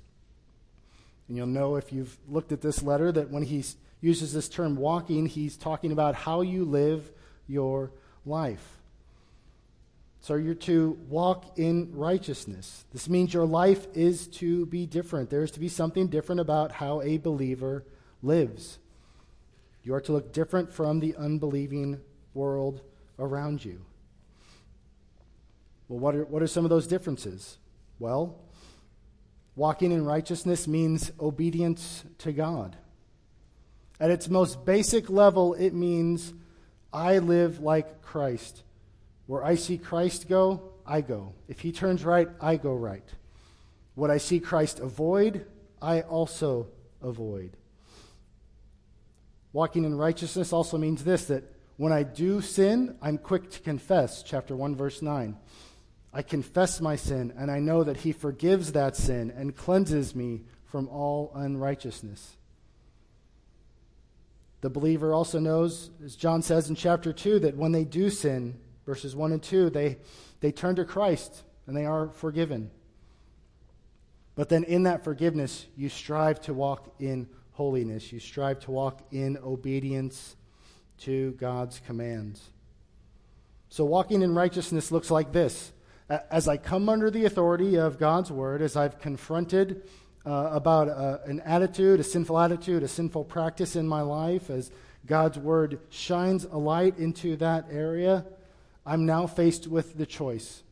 And 1.28 1.38
you'll 1.38 1.48
know 1.48 1.76
if 1.76 1.92
you've 1.92 2.18
looked 2.28 2.52
at 2.52 2.62
this 2.62 2.84
letter 2.84 3.12
that 3.14 3.32
when 3.32 3.44
he 3.44 3.64
uses 4.00 4.34
this 4.34 4.50
term 4.50 4.76
walking, 4.76 5.26
he's 5.26 5.58
talking 5.58 5.92
about 5.92 6.14
how 6.14 6.42
you 6.42 6.66
live 6.66 7.10
your 7.48 7.92
life. 8.26 8.78
So 10.22 10.36
you're 10.36 10.54
to 10.54 11.00
walk 11.10 11.58
in 11.58 11.92
righteousness. 11.96 12.86
This 12.94 13.10
means 13.10 13.34
your 13.34 13.46
life 13.46 13.88
is 13.96 14.28
to 14.28 14.68
be 14.68 14.86
different. 14.86 15.32
There 15.32 15.44
is 15.44 15.52
to 15.52 15.60
be 15.60 15.68
something 15.68 16.10
different 16.10 16.42
about 16.42 16.74
how 16.74 17.02
a 17.02 17.18
believer 17.18 17.84
lives. 18.22 18.78
You 19.84 19.96
are 19.96 20.02
to 20.02 20.12
look 20.12 20.32
different 20.32 20.72
from 20.72 21.00
the 21.00 21.16
unbelieving 21.16 22.02
world 22.34 22.82
around 23.20 23.64
you. 23.64 23.82
Well, 25.88 26.00
what 26.00 26.16
are, 26.16 26.26
what 26.26 26.42
are 26.42 26.48
some 26.48 26.66
of 26.66 26.70
those 26.70 26.88
differences? 26.88 27.58
Well, 28.00 28.40
walking 29.56 29.92
in 29.92 30.06
righteousness 30.06 30.68
means 30.68 31.12
obedience 31.20 32.06
to 32.20 32.32
God. 32.32 32.78
At 34.00 34.10
its 34.10 34.30
most 34.30 34.66
basic 34.66 35.10
level, 35.10 35.54
it 35.54 35.74
means 35.74 36.34
I 36.92 37.20
live 37.20 37.60
like 37.60 38.02
Christ. 38.02 38.64
Where 39.28 39.44
I 39.44 39.56
see 39.56 39.78
Christ 39.78 40.28
go, 40.28 40.72
I 40.86 41.02
go. 41.02 41.34
If 41.48 41.60
he 41.60 41.72
turns 41.72 42.04
right, 42.04 42.28
I 42.40 42.56
go 42.56 42.74
right. 42.74 43.08
What 43.96 44.10
I 44.10 44.18
see 44.18 44.40
Christ 44.40 44.80
avoid, 44.80 45.46
I 45.82 46.02
also 46.02 46.68
avoid. 47.02 47.56
Walking 49.54 49.84
in 49.84 49.96
righteousness 49.96 50.54
also 50.54 50.78
means 50.78 51.04
this 51.04 51.26
that 51.26 51.44
when 51.78 51.92
I 51.92 52.04
do 52.04 52.42
sin, 52.42 52.98
I'm 53.02 53.18
quick 53.18 53.50
to 53.52 53.60
confess. 53.60 54.24
Chapter 54.24 54.56
1, 54.56 54.76
verse 54.76 55.02
9. 55.02 55.38
I 56.14 56.22
confess 56.22 56.82
my 56.82 56.96
sin, 56.96 57.34
and 57.38 57.50
I 57.50 57.60
know 57.60 57.84
that 57.84 57.98
He 57.98 58.12
forgives 58.12 58.74
that 58.74 58.96
sin 58.96 59.32
and 59.36 59.56
cleanses 59.56 60.16
me 60.16 60.42
from 60.66 60.88
all 60.90 61.32
unrighteousness. 61.36 62.38
The 64.62 64.70
believer 64.70 65.14
also 65.14 65.40
knows, 65.40 65.90
as 66.04 66.16
John 66.16 66.42
says 66.42 66.70
in 66.70 66.76
chapter 66.76 67.12
2, 67.12 67.40
that 67.40 67.58
when 67.58 67.72
they 67.72 67.84
do 67.84 68.10
sin, 68.10 68.60
verses 68.86 69.16
1 69.16 69.32
and 69.32 69.42
2, 69.42 69.72
they, 69.72 69.98
they 70.40 70.52
turn 70.52 70.76
to 70.76 70.86
Christ 70.86 71.44
and 71.66 71.76
they 71.76 71.86
are 71.86 72.10
forgiven. 72.10 72.70
But 74.36 74.50
then 74.50 74.64
in 74.64 74.84
that 74.84 75.04
forgiveness, 75.04 75.66
you 75.76 75.90
strive 75.90 76.40
to 76.42 76.54
walk 76.54 76.94
in 77.00 77.28
holiness. 77.52 78.12
You 78.14 78.20
strive 78.20 78.60
to 78.62 78.72
walk 78.72 79.02
in 79.12 79.38
obedience 79.38 80.36
to 81.02 81.32
God's 81.34 81.80
commands. 81.80 82.50
So, 83.70 83.86
walking 83.86 84.22
in 84.22 84.36
righteousness 84.36 84.92
looks 84.92 85.10
like 85.10 85.32
this. 85.32 85.72
As 86.10 86.48
I 86.48 86.58
come 86.58 86.90
under 86.90 87.10
the 87.10 87.26
authority 87.26 87.78
of 87.78 87.98
God's 87.98 88.32
word, 88.32 88.62
as 88.62 88.76
I've 88.76 89.00
confronted 89.00 89.84
uh, 90.26 90.50
about 90.52 90.90
uh, 90.90 91.20
an 91.26 91.40
attitude, 91.42 92.02
a 92.02 92.04
sinful 92.04 92.38
attitude, 92.38 92.84
a 92.84 92.88
sinful 92.88 93.24
practice 93.26 93.78
in 93.78 93.88
my 93.88 94.02
life, 94.02 94.50
as 94.50 94.72
God's 95.06 95.38
word 95.38 95.80
shines 95.90 96.44
a 96.44 96.58
light 96.58 96.98
into 96.98 97.38
that 97.38 97.68
area, 97.72 98.26
I'm 98.86 99.06
now 99.06 99.26
faced 99.26 99.68
with 99.68 99.98
the 99.98 100.06
choice. 100.06 100.64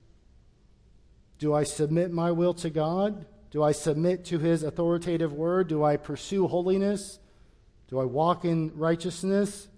Do 1.37 1.53
I 1.53 1.63
submit 1.63 2.11
my 2.11 2.31
will 2.31 2.53
to 2.55 2.69
God? 2.69 3.25
Do 3.49 3.63
I 3.63 3.71
submit 3.71 4.25
to 4.25 4.39
his 4.39 4.61
authoritative 4.61 5.31
word? 5.31 5.69
Do 5.69 5.83
I 5.83 5.95
pursue 5.95 6.47
holiness? 6.47 7.19
Do 7.87 7.99
I 7.99 8.05
walk 8.05 8.45
in 8.45 8.71
righteousness? 8.75 9.69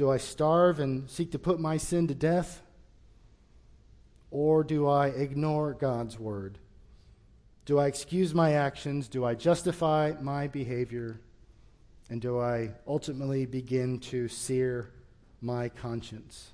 Do 0.00 0.10
I 0.10 0.16
starve 0.16 0.80
and 0.80 1.10
seek 1.10 1.32
to 1.32 1.38
put 1.38 1.60
my 1.60 1.76
sin 1.76 2.08
to 2.08 2.14
death? 2.14 2.62
Or 4.30 4.64
do 4.64 4.88
I 4.88 5.08
ignore 5.08 5.74
God's 5.74 6.18
word? 6.18 6.56
Do 7.66 7.78
I 7.78 7.86
excuse 7.86 8.34
my 8.34 8.54
actions? 8.54 9.08
Do 9.08 9.26
I 9.26 9.34
justify 9.34 10.14
my 10.18 10.46
behavior? 10.46 11.20
And 12.08 12.18
do 12.18 12.40
I 12.40 12.70
ultimately 12.86 13.44
begin 13.44 13.98
to 13.98 14.26
sear 14.26 14.90
my 15.42 15.68
conscience? 15.68 16.48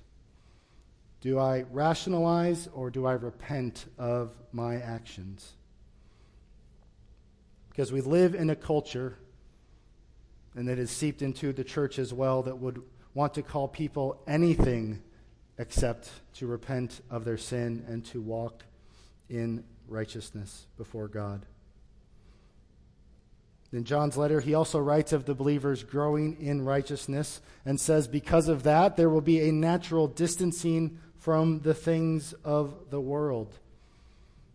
Do 1.21 1.39
I 1.39 1.63
rationalize 1.71 2.67
or 2.73 2.89
do 2.89 3.05
I 3.05 3.13
repent 3.13 3.85
of 3.97 4.35
my 4.51 4.75
actions? 4.75 5.53
Because 7.69 7.93
we 7.93 8.01
live 8.01 8.35
in 8.35 8.49
a 8.49 8.57
culture, 8.57 9.17
and 10.53 10.67
that 10.67 10.79
is 10.79 10.91
seeped 10.91 11.21
into 11.21 11.53
the 11.53 11.63
church 11.63 11.97
as 11.97 12.13
well, 12.13 12.43
that 12.43 12.57
would 12.57 12.83
want 13.17 13.33
to 13.33 13.41
call 13.41 13.67
people 13.67 14.21
anything 14.27 15.01
except 15.57 16.07
to 16.35 16.45
repent 16.45 17.01
of 17.09 17.25
their 17.25 17.35
sin 17.35 17.83
and 17.87 18.05
to 18.05 18.21
walk 18.21 18.63
in 19.27 19.63
righteousness 19.87 20.67
before 20.77 21.07
God. 21.07 21.43
In 23.73 23.85
John's 23.85 24.17
letter, 24.17 24.39
he 24.39 24.53
also 24.53 24.77
writes 24.77 25.13
of 25.13 25.25
the 25.25 25.33
believers 25.33 25.83
growing 25.83 26.39
in 26.39 26.63
righteousness 26.63 27.41
and 27.65 27.81
says, 27.81 28.07
Because 28.07 28.47
of 28.47 28.61
that, 28.61 28.97
there 28.97 29.09
will 29.09 29.21
be 29.21 29.49
a 29.49 29.51
natural 29.51 30.07
distancing 30.07 30.99
from 31.17 31.61
the 31.61 31.73
things 31.73 32.33
of 32.45 32.91
the 32.91 33.01
world. 33.01 33.57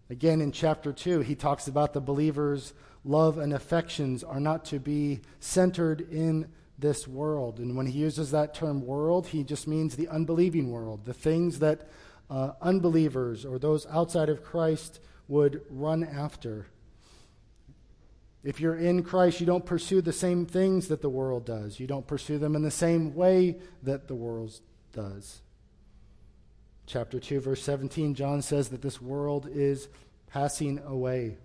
Again, 0.09 0.41
in 0.41 0.53
chapter 0.53 0.93
2, 0.93 1.19
he 1.23 1.35
talks 1.35 1.67
about 1.67 1.95
the 1.95 2.01
believers' 2.01 2.75
love 3.05 3.39
and 3.39 3.53
affections 3.53 4.23
are 4.23 4.39
not 4.39 4.65
to 4.67 4.79
be 4.79 5.23
centered 5.41 6.01
in 6.13 6.47
this 6.83 7.09
world. 7.09 7.59
And 7.59 7.75
when 7.77 7.87
he 7.87 7.99
uses 7.99 8.31
that 8.33 8.55
term 8.55 8.85
world, 8.85 9.29
he 9.29 9.43
just 9.43 9.67
means 9.67 9.97
the 9.97 10.09
unbelieving 10.09 10.71
world, 10.71 11.07
the 11.07 11.15
things 11.15 11.61
that 11.61 11.89
uh, 12.29 12.53
unbelievers 12.61 13.47
or 13.47 13.59
those 13.59 13.87
outside 13.87 14.29
of 14.29 14.45
Christ 14.45 15.01
would 15.29 15.63
run 15.71 16.05
after. 16.05 16.67
If 18.45 18.61
you're 18.61 18.77
in 18.77 19.03
Christ, 19.03 19.41
you 19.41 19.47
don't 19.47 19.65
pursue 19.65 20.03
the 20.03 20.13
same 20.13 20.45
things 20.45 20.89
that 20.89 21.01
the 21.01 21.09
world 21.09 21.47
does. 21.47 21.79
You 21.81 21.87
don't 21.87 22.07
pursue 22.07 22.39
them 22.39 22.57
in 22.57 22.63
the 22.63 22.71
same 22.71 23.15
way 23.15 23.59
that 23.83 24.09
the 24.09 24.15
world 24.15 24.61
does. 24.93 25.41
Chapter 26.87 27.21
2, 27.21 27.41
verse 27.41 27.63
17, 27.63 28.15
John 28.15 28.43
says 28.43 28.71
that 28.71 28.83
this 28.83 29.01
world 29.01 29.49
is 29.51 29.89
passing 30.27 30.81
away. 30.81 31.37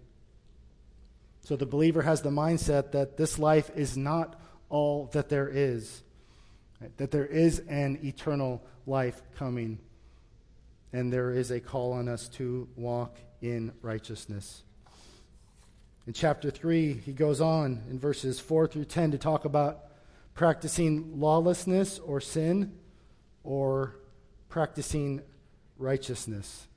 So 1.42 1.56
the 1.56 1.66
believer 1.66 2.02
has 2.02 2.22
the 2.22 2.30
mindset 2.30 2.92
that 2.92 3.16
this 3.16 3.38
life 3.38 3.70
is 3.76 3.96
not 3.96 4.42
all 4.70 5.10
that 5.14 5.30
there 5.30 5.50
is, 5.50 6.04
right? 6.82 6.96
that 6.98 7.12
there 7.12 7.26
is 7.26 7.60
an 7.68 8.00
eternal 8.04 8.62
life 8.86 9.22
coming, 9.36 9.80
and 10.94 11.12
there 11.12 11.32
is 11.32 11.52
a 11.52 11.60
call 11.60 11.94
on 11.94 12.08
us 12.08 12.28
to 12.30 12.68
walk 12.76 13.18
in 13.42 13.72
righteousness. 13.82 14.64
In 16.06 16.14
chapter 16.14 16.50
3, 16.50 16.94
he 16.94 17.12
goes 17.12 17.42
on 17.42 17.84
in 17.90 18.00
verses 18.00 18.40
4 18.40 18.68
through 18.68 18.86
10 18.86 19.12
to 19.12 19.18
talk 19.18 19.46
about 19.46 19.84
practicing 20.34 21.20
lawlessness 21.20 22.00
or 22.00 22.22
sin 22.22 22.78
or 23.44 23.96
practicing 24.48 25.22
righteousness. 25.78 26.68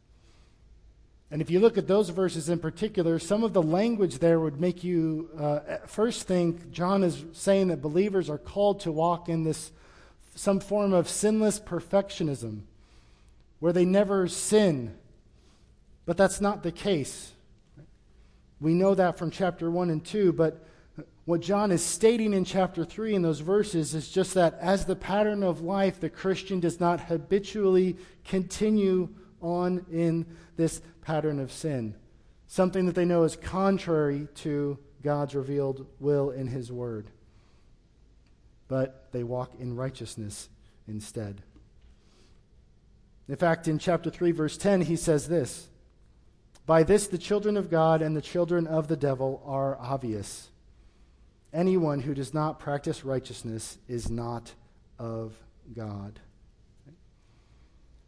And 1.31 1.41
if 1.41 1.51
you 1.51 1.61
look 1.61 1.79
at 1.79 1.87
those 1.87 2.09
verses 2.09 2.49
in 2.49 2.59
particular, 2.59 3.19
some 3.21 3.45
of 3.45 3.53
the 3.53 3.63
language 3.63 4.19
there 4.19 4.41
would 4.41 4.61
make 4.61 4.83
you 4.83 5.31
uh, 5.39 5.61
first 5.87 6.27
think 6.27 6.73
John 6.73 7.05
is 7.05 7.25
saying 7.33 7.69
that 7.69 7.81
believers 7.81 8.29
are 8.29 8.39
called 8.39 8.81
to 8.81 8.91
walk 8.91 9.29
in 9.29 9.45
this 9.45 9.71
some 10.35 10.59
form 10.59 10.93
of 10.93 11.09
sinless 11.09 11.61
perfectionism 11.61 12.63
where 13.61 13.73
they 13.73 13.85
never 13.85 14.27
sin. 14.27 14.97
But 16.07 16.17
that's 16.17 16.41
not 16.41 16.63
the 16.63 16.73
case. 16.73 17.33
We 18.61 18.75
know 18.75 18.95
that 18.95 19.17
from 19.17 19.31
chapter 19.31 19.71
1 19.71 19.91
and 19.91 20.05
2, 20.05 20.33
but 20.33 20.67
what 21.27 21.41
John 21.41 21.71
is 21.71 21.85
stating 21.85 22.35
in 22.35 22.45
chapter 22.45 22.85
3 22.85 23.15
in 23.15 23.23
those 23.23 23.41
verses 23.41 23.95
is 23.95 24.11
just 24.11 24.35
that 24.35 24.59
as 24.61 24.85
the 24.85 24.97
pattern 24.97 25.43
of 25.43 25.61
life, 25.61 26.01
the 26.01 26.11
Christian 26.11 26.59
does 26.59 26.81
not 26.81 27.01
habitually 27.01 27.97
continue 28.25 29.09
on 29.41 29.85
in 29.93 30.27
this 30.57 30.83
pattern 31.03 31.39
of 31.39 31.53
sin, 31.53 31.95
something 32.47 32.87
that 32.87 32.95
they 32.95 33.05
know 33.05 33.23
is 33.25 33.37
contrary 33.37 34.29
to 34.37 34.79
God's 35.03 35.35
revealed 35.35 35.87
will 35.99 36.31
in 36.31 36.47
His 36.47 36.71
Word. 36.71 37.07
But 38.69 39.09
they 39.13 39.25
walk 39.25 39.53
in 39.59 39.77
righteousness 39.77 40.49
instead. 40.87 41.43
In 43.29 43.37
fact, 43.37 43.69
in 43.69 43.79
chapter 43.79 44.11
3, 44.11 44.33
verse 44.33 44.57
10, 44.57 44.83
he 44.83 44.97
says 44.97 45.29
this 45.29 45.69
By 46.67 46.83
this 46.83 47.07
the 47.07 47.19
children 47.19 47.57
of 47.57 47.71
God 47.71 48.03
and 48.03 48.17
the 48.17 48.23
children 48.23 48.67
of 48.67 48.89
the 48.89 48.97
devil 48.97 49.43
are 49.47 49.79
obvious. 49.79 50.49
Anyone 51.53 52.01
who 52.01 52.15
does 52.15 52.33
not 52.33 52.59
practice 52.59 53.05
righteousness 53.05 53.79
is 53.89 54.11
not 54.11 54.53
of 54.99 55.35
God. 55.75 56.21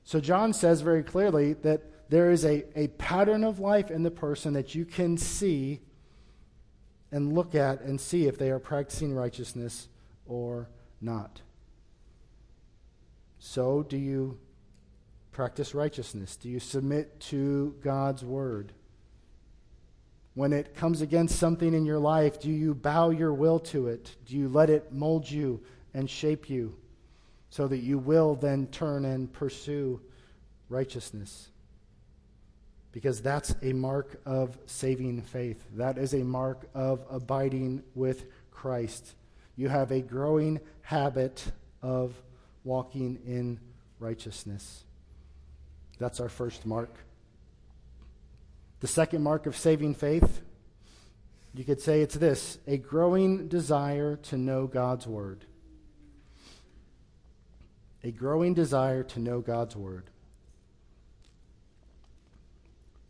So 0.05 0.21
John 0.21 0.53
says 0.53 0.81
very 0.81 1.03
clearly 1.03 1.55
that 1.55 1.83
there 2.13 2.31
is 2.31 2.45
a, 2.45 2.63
a 2.79 2.89
pattern 2.89 3.43
of 3.43 3.59
life 3.59 3.91
in 3.91 4.03
the 4.03 4.11
person 4.11 4.53
that 4.53 4.75
you 4.75 4.85
can 4.85 5.17
see 5.17 5.81
and 7.11 7.33
look 7.33 7.55
at 7.55 7.81
and 7.81 7.99
see 7.99 8.27
if 8.27 8.37
they 8.37 8.51
are 8.51 8.59
practicing 8.59 9.15
righteousness 9.15 9.89
or 10.27 10.69
not. 11.01 11.41
So, 13.39 13.83
do 13.83 13.97
you 13.97 14.39
practice 15.33 15.75
righteousness? 15.75 16.37
Do 16.37 16.51
you 16.51 16.61
submit 16.61 17.19
to 17.31 17.75
God's 17.81 18.23
word? 18.23 18.73
When 20.35 20.53
it 20.53 20.75
comes 20.75 21.01
against 21.01 21.39
something 21.39 21.73
in 21.73 21.87
your 21.87 21.99
life, 21.99 22.39
do 22.39 22.51
you 22.51 22.75
bow 22.75 23.09
your 23.09 23.33
will 23.33 23.59
to 23.61 23.87
it? 23.87 24.17
Do 24.27 24.37
you 24.37 24.51
let 24.51 24.69
it 24.69 24.93
mold 24.93 25.31
you 25.31 25.63
and 25.95 26.11
shape 26.11 26.51
you 26.51 26.77
so 27.49 27.67
that 27.69 27.79
you 27.79 27.97
will 27.97 28.35
then 28.35 28.67
turn 28.67 29.07
and 29.07 29.33
pursue 29.33 29.99
righteousness? 30.69 31.49
Because 32.93 33.23
that's 33.23 33.55
a 33.63 33.73
mark 33.73 34.21
of 34.27 34.59
saving 34.67 35.23
faith. 35.23 35.65
That 35.75 35.97
is 35.97 36.13
a 36.13 36.23
mark 36.23 36.69
of 36.75 37.01
abiding 37.11 37.83
with 37.95 38.27
Christ. 38.51 39.15
You 39.57 39.69
have 39.69 39.91
a 39.91 40.01
growing 40.01 40.61
habit 40.83 41.45
of 41.83 42.15
walking 42.65 43.19
in 43.27 43.59
righteousness. 43.99 44.85
That's 45.99 46.21
our 46.21 46.29
first 46.29 46.67
mark. 46.67 46.95
The 48.81 48.89
second 48.89 49.23
mark 49.23 49.47
of 49.47 49.57
saving 49.57 49.95
faith, 49.95 50.43
you 51.55 51.65
could 51.65 51.81
say 51.81 52.03
it's 52.03 52.15
this 52.15 52.59
a 52.67 52.77
growing 52.77 53.49
desire 53.49 54.17
to 54.17 54.37
know 54.37 54.67
God's 54.67 55.07
Word. 55.07 55.45
A 58.03 58.11
growing 58.11 58.55
desire 58.55 59.05
to 59.05 59.21
know 59.21 59.41
God's 59.41 59.77
Word. 59.77 60.11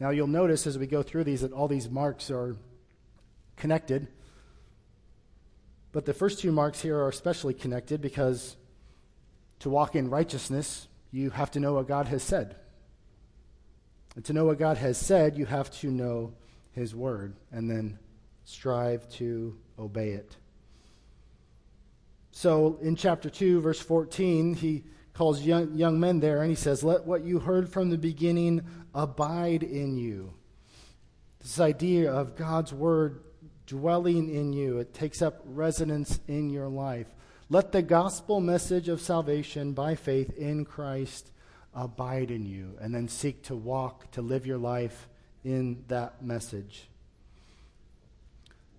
Now, 0.02 0.10
you'll 0.10 0.26
notice 0.26 0.66
as 0.66 0.76
we 0.76 0.88
go 0.88 1.04
through 1.04 1.22
these 1.22 1.42
that 1.42 1.52
all 1.52 1.68
these 1.68 1.88
marks 1.88 2.28
are 2.28 2.56
connected. 3.54 4.08
But 5.92 6.06
the 6.06 6.12
first 6.12 6.40
two 6.40 6.50
marks 6.50 6.80
here 6.80 6.98
are 6.98 7.08
especially 7.08 7.54
connected 7.54 8.00
because 8.00 8.56
to 9.60 9.70
walk 9.70 9.94
in 9.94 10.10
righteousness, 10.10 10.88
you 11.12 11.30
have 11.30 11.52
to 11.52 11.60
know 11.60 11.74
what 11.74 11.86
God 11.86 12.08
has 12.08 12.24
said. 12.24 12.56
And 14.16 14.24
to 14.24 14.32
know 14.32 14.44
what 14.44 14.58
God 14.58 14.76
has 14.78 14.98
said, 14.98 15.38
you 15.38 15.46
have 15.46 15.70
to 15.82 15.88
know 15.88 16.34
His 16.72 16.96
Word 16.96 17.36
and 17.52 17.70
then 17.70 18.00
strive 18.44 19.08
to 19.10 19.56
obey 19.78 20.14
it. 20.14 20.36
So 22.32 22.76
in 22.82 22.96
chapter 22.96 23.30
2, 23.30 23.60
verse 23.60 23.78
14, 23.78 24.54
he 24.54 24.82
calls 25.14 25.42
young, 25.42 25.74
young 25.74 26.00
men 26.00 26.20
there 26.20 26.42
and 26.42 26.50
he 26.50 26.56
says, 26.56 26.82
Let 26.82 27.04
what 27.04 27.24
you 27.24 27.38
heard 27.38 27.68
from 27.68 27.90
the 27.90 27.98
beginning 27.98 28.62
abide 28.94 29.62
in 29.62 29.96
you. 29.96 30.32
This 31.40 31.60
idea 31.60 32.12
of 32.12 32.36
God's 32.36 32.72
Word 32.72 33.22
dwelling 33.66 34.32
in 34.34 34.52
you, 34.52 34.78
it 34.78 34.94
takes 34.94 35.22
up 35.22 35.40
residence 35.44 36.20
in 36.28 36.50
your 36.50 36.68
life. 36.68 37.06
Let 37.48 37.72
the 37.72 37.82
gospel 37.82 38.40
message 38.40 38.88
of 38.88 39.00
salvation 39.00 39.72
by 39.72 39.94
faith 39.94 40.36
in 40.36 40.64
Christ 40.64 41.30
abide 41.74 42.30
in 42.30 42.46
you, 42.46 42.76
and 42.80 42.94
then 42.94 43.08
seek 43.08 43.42
to 43.44 43.54
walk, 43.54 44.10
to 44.12 44.22
live 44.22 44.46
your 44.46 44.58
life 44.58 45.08
in 45.44 45.84
that 45.88 46.22
message. 46.22 46.88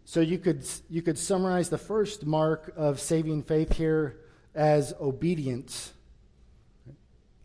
So 0.05 0.19
you 0.19 0.37
could, 0.37 0.65
you 0.89 1.01
could 1.01 1.17
summarize 1.17 1.69
the 1.69 1.77
first 1.77 2.25
mark 2.25 2.73
of 2.75 2.99
saving 2.99 3.43
faith 3.43 3.73
here 3.73 4.19
as 4.53 4.93
obedience. 4.99 5.92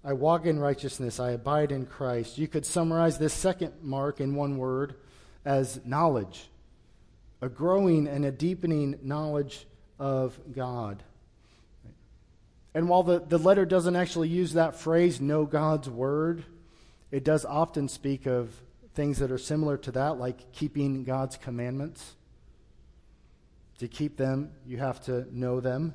I 0.04 0.12
walk 0.12 0.46
in 0.46 0.58
righteousness, 0.58 1.18
I 1.18 1.32
abide 1.32 1.72
in 1.72 1.86
Christ. 1.86 2.38
You 2.38 2.48
could 2.48 2.64
summarize 2.64 3.18
this 3.18 3.34
second 3.34 3.74
mark 3.82 4.20
in 4.20 4.34
one 4.34 4.56
word 4.56 4.94
as 5.44 5.80
knowledge, 5.84 6.48
a 7.42 7.48
growing 7.48 8.06
and 8.06 8.24
a 8.24 8.30
deepening 8.30 8.98
knowledge 9.02 9.66
of 9.98 10.38
God. 10.54 11.02
And 12.74 12.88
while 12.88 13.02
the, 13.02 13.18
the 13.20 13.38
letter 13.38 13.64
doesn't 13.64 13.96
actually 13.96 14.28
use 14.28 14.52
that 14.52 14.76
phrase, 14.76 15.20
know 15.20 15.44
God's 15.44 15.90
word, 15.90 16.44
it 17.10 17.24
does 17.24 17.44
often 17.44 17.88
speak 17.88 18.26
of 18.26 18.54
things 18.94 19.18
that 19.18 19.32
are 19.32 19.38
similar 19.38 19.76
to 19.78 19.92
that, 19.92 20.18
like 20.18 20.52
keeping 20.52 21.04
God's 21.04 21.36
commandments. 21.36 22.14
To 23.78 23.88
keep 23.88 24.16
them, 24.16 24.52
you 24.66 24.78
have 24.78 25.00
to 25.04 25.26
know 25.36 25.60
them, 25.60 25.94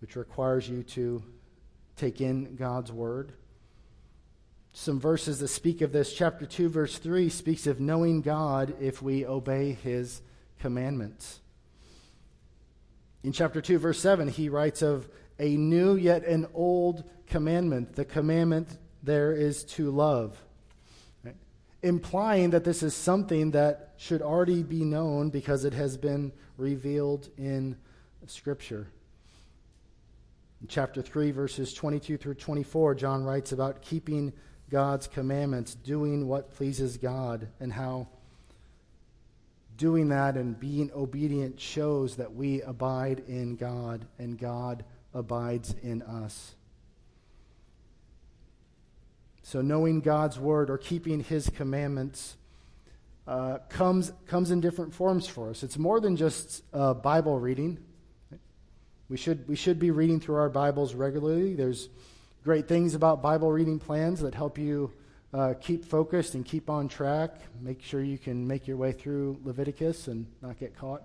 which 0.00 0.16
requires 0.16 0.68
you 0.68 0.82
to 0.82 1.22
take 1.96 2.20
in 2.20 2.56
God's 2.56 2.92
word. 2.92 3.32
Some 4.72 4.98
verses 4.98 5.38
that 5.40 5.48
speak 5.48 5.82
of 5.82 5.92
this. 5.92 6.12
Chapter 6.12 6.46
2, 6.46 6.68
verse 6.68 6.98
3 6.98 7.28
speaks 7.28 7.66
of 7.66 7.80
knowing 7.80 8.22
God 8.22 8.74
if 8.80 9.02
we 9.02 9.26
obey 9.26 9.72
his 9.72 10.22
commandments. 10.58 11.40
In 13.22 13.32
chapter 13.32 13.60
2, 13.60 13.78
verse 13.78 14.00
7, 14.00 14.28
he 14.28 14.48
writes 14.48 14.82
of 14.82 15.08
a 15.38 15.56
new 15.56 15.94
yet 15.96 16.24
an 16.24 16.46
old 16.54 17.04
commandment. 17.26 17.94
The 17.94 18.04
commandment 18.04 18.78
there 19.02 19.32
is 19.32 19.64
to 19.64 19.90
love, 19.90 20.40
right? 21.24 21.36
implying 21.82 22.50
that 22.50 22.64
this 22.64 22.82
is 22.82 22.94
something 22.94 23.50
that 23.50 23.94
should 23.96 24.22
already 24.22 24.62
be 24.62 24.84
known 24.84 25.30
because 25.30 25.64
it 25.64 25.74
has 25.74 25.96
been 25.96 26.32
revealed 26.56 27.28
in 27.36 27.76
Scripture. 28.26 28.88
In 30.62 30.68
chapter 30.68 31.02
3, 31.02 31.32
verses 31.32 31.74
22 31.74 32.16
through 32.18 32.34
24, 32.34 32.94
John 32.94 33.24
writes 33.24 33.50
about 33.50 33.82
keeping 33.82 34.32
God's 34.70 35.08
commandments, 35.08 35.74
doing 35.74 36.28
what 36.28 36.54
pleases 36.54 36.96
God, 36.96 37.48
and 37.58 37.72
how 37.72 38.06
doing 39.76 40.10
that 40.10 40.36
and 40.36 40.58
being 40.58 40.92
obedient 40.94 41.58
shows 41.58 42.14
that 42.14 42.32
we 42.32 42.62
abide 42.62 43.24
in 43.26 43.56
God 43.56 44.06
and 44.18 44.38
God 44.38 44.84
abides 45.12 45.74
in 45.82 46.00
us. 46.02 46.54
So, 49.42 49.62
knowing 49.62 50.00
God's 50.00 50.38
word 50.38 50.70
or 50.70 50.78
keeping 50.78 51.24
his 51.24 51.50
commandments 51.50 52.36
uh, 53.26 53.58
comes, 53.68 54.12
comes 54.28 54.52
in 54.52 54.60
different 54.60 54.94
forms 54.94 55.26
for 55.26 55.50
us. 55.50 55.64
It's 55.64 55.76
more 55.76 55.98
than 55.98 56.14
just 56.14 56.62
uh, 56.72 56.94
Bible 56.94 57.40
reading. 57.40 57.80
We 59.12 59.18
should, 59.18 59.46
we 59.46 59.56
should 59.56 59.78
be 59.78 59.90
reading 59.90 60.20
through 60.20 60.36
our 60.36 60.48
Bibles 60.48 60.94
regularly. 60.94 61.52
There's 61.52 61.90
great 62.44 62.66
things 62.66 62.94
about 62.94 63.20
Bible 63.20 63.52
reading 63.52 63.78
plans 63.78 64.20
that 64.20 64.34
help 64.34 64.56
you 64.56 64.90
uh, 65.34 65.52
keep 65.60 65.84
focused 65.84 66.34
and 66.34 66.46
keep 66.46 66.70
on 66.70 66.88
track. 66.88 67.34
Make 67.60 67.82
sure 67.82 68.02
you 68.02 68.16
can 68.16 68.48
make 68.48 68.66
your 68.66 68.78
way 68.78 68.92
through 68.92 69.38
Leviticus 69.44 70.08
and 70.08 70.26
not 70.40 70.58
get 70.58 70.74
caught. 70.74 71.02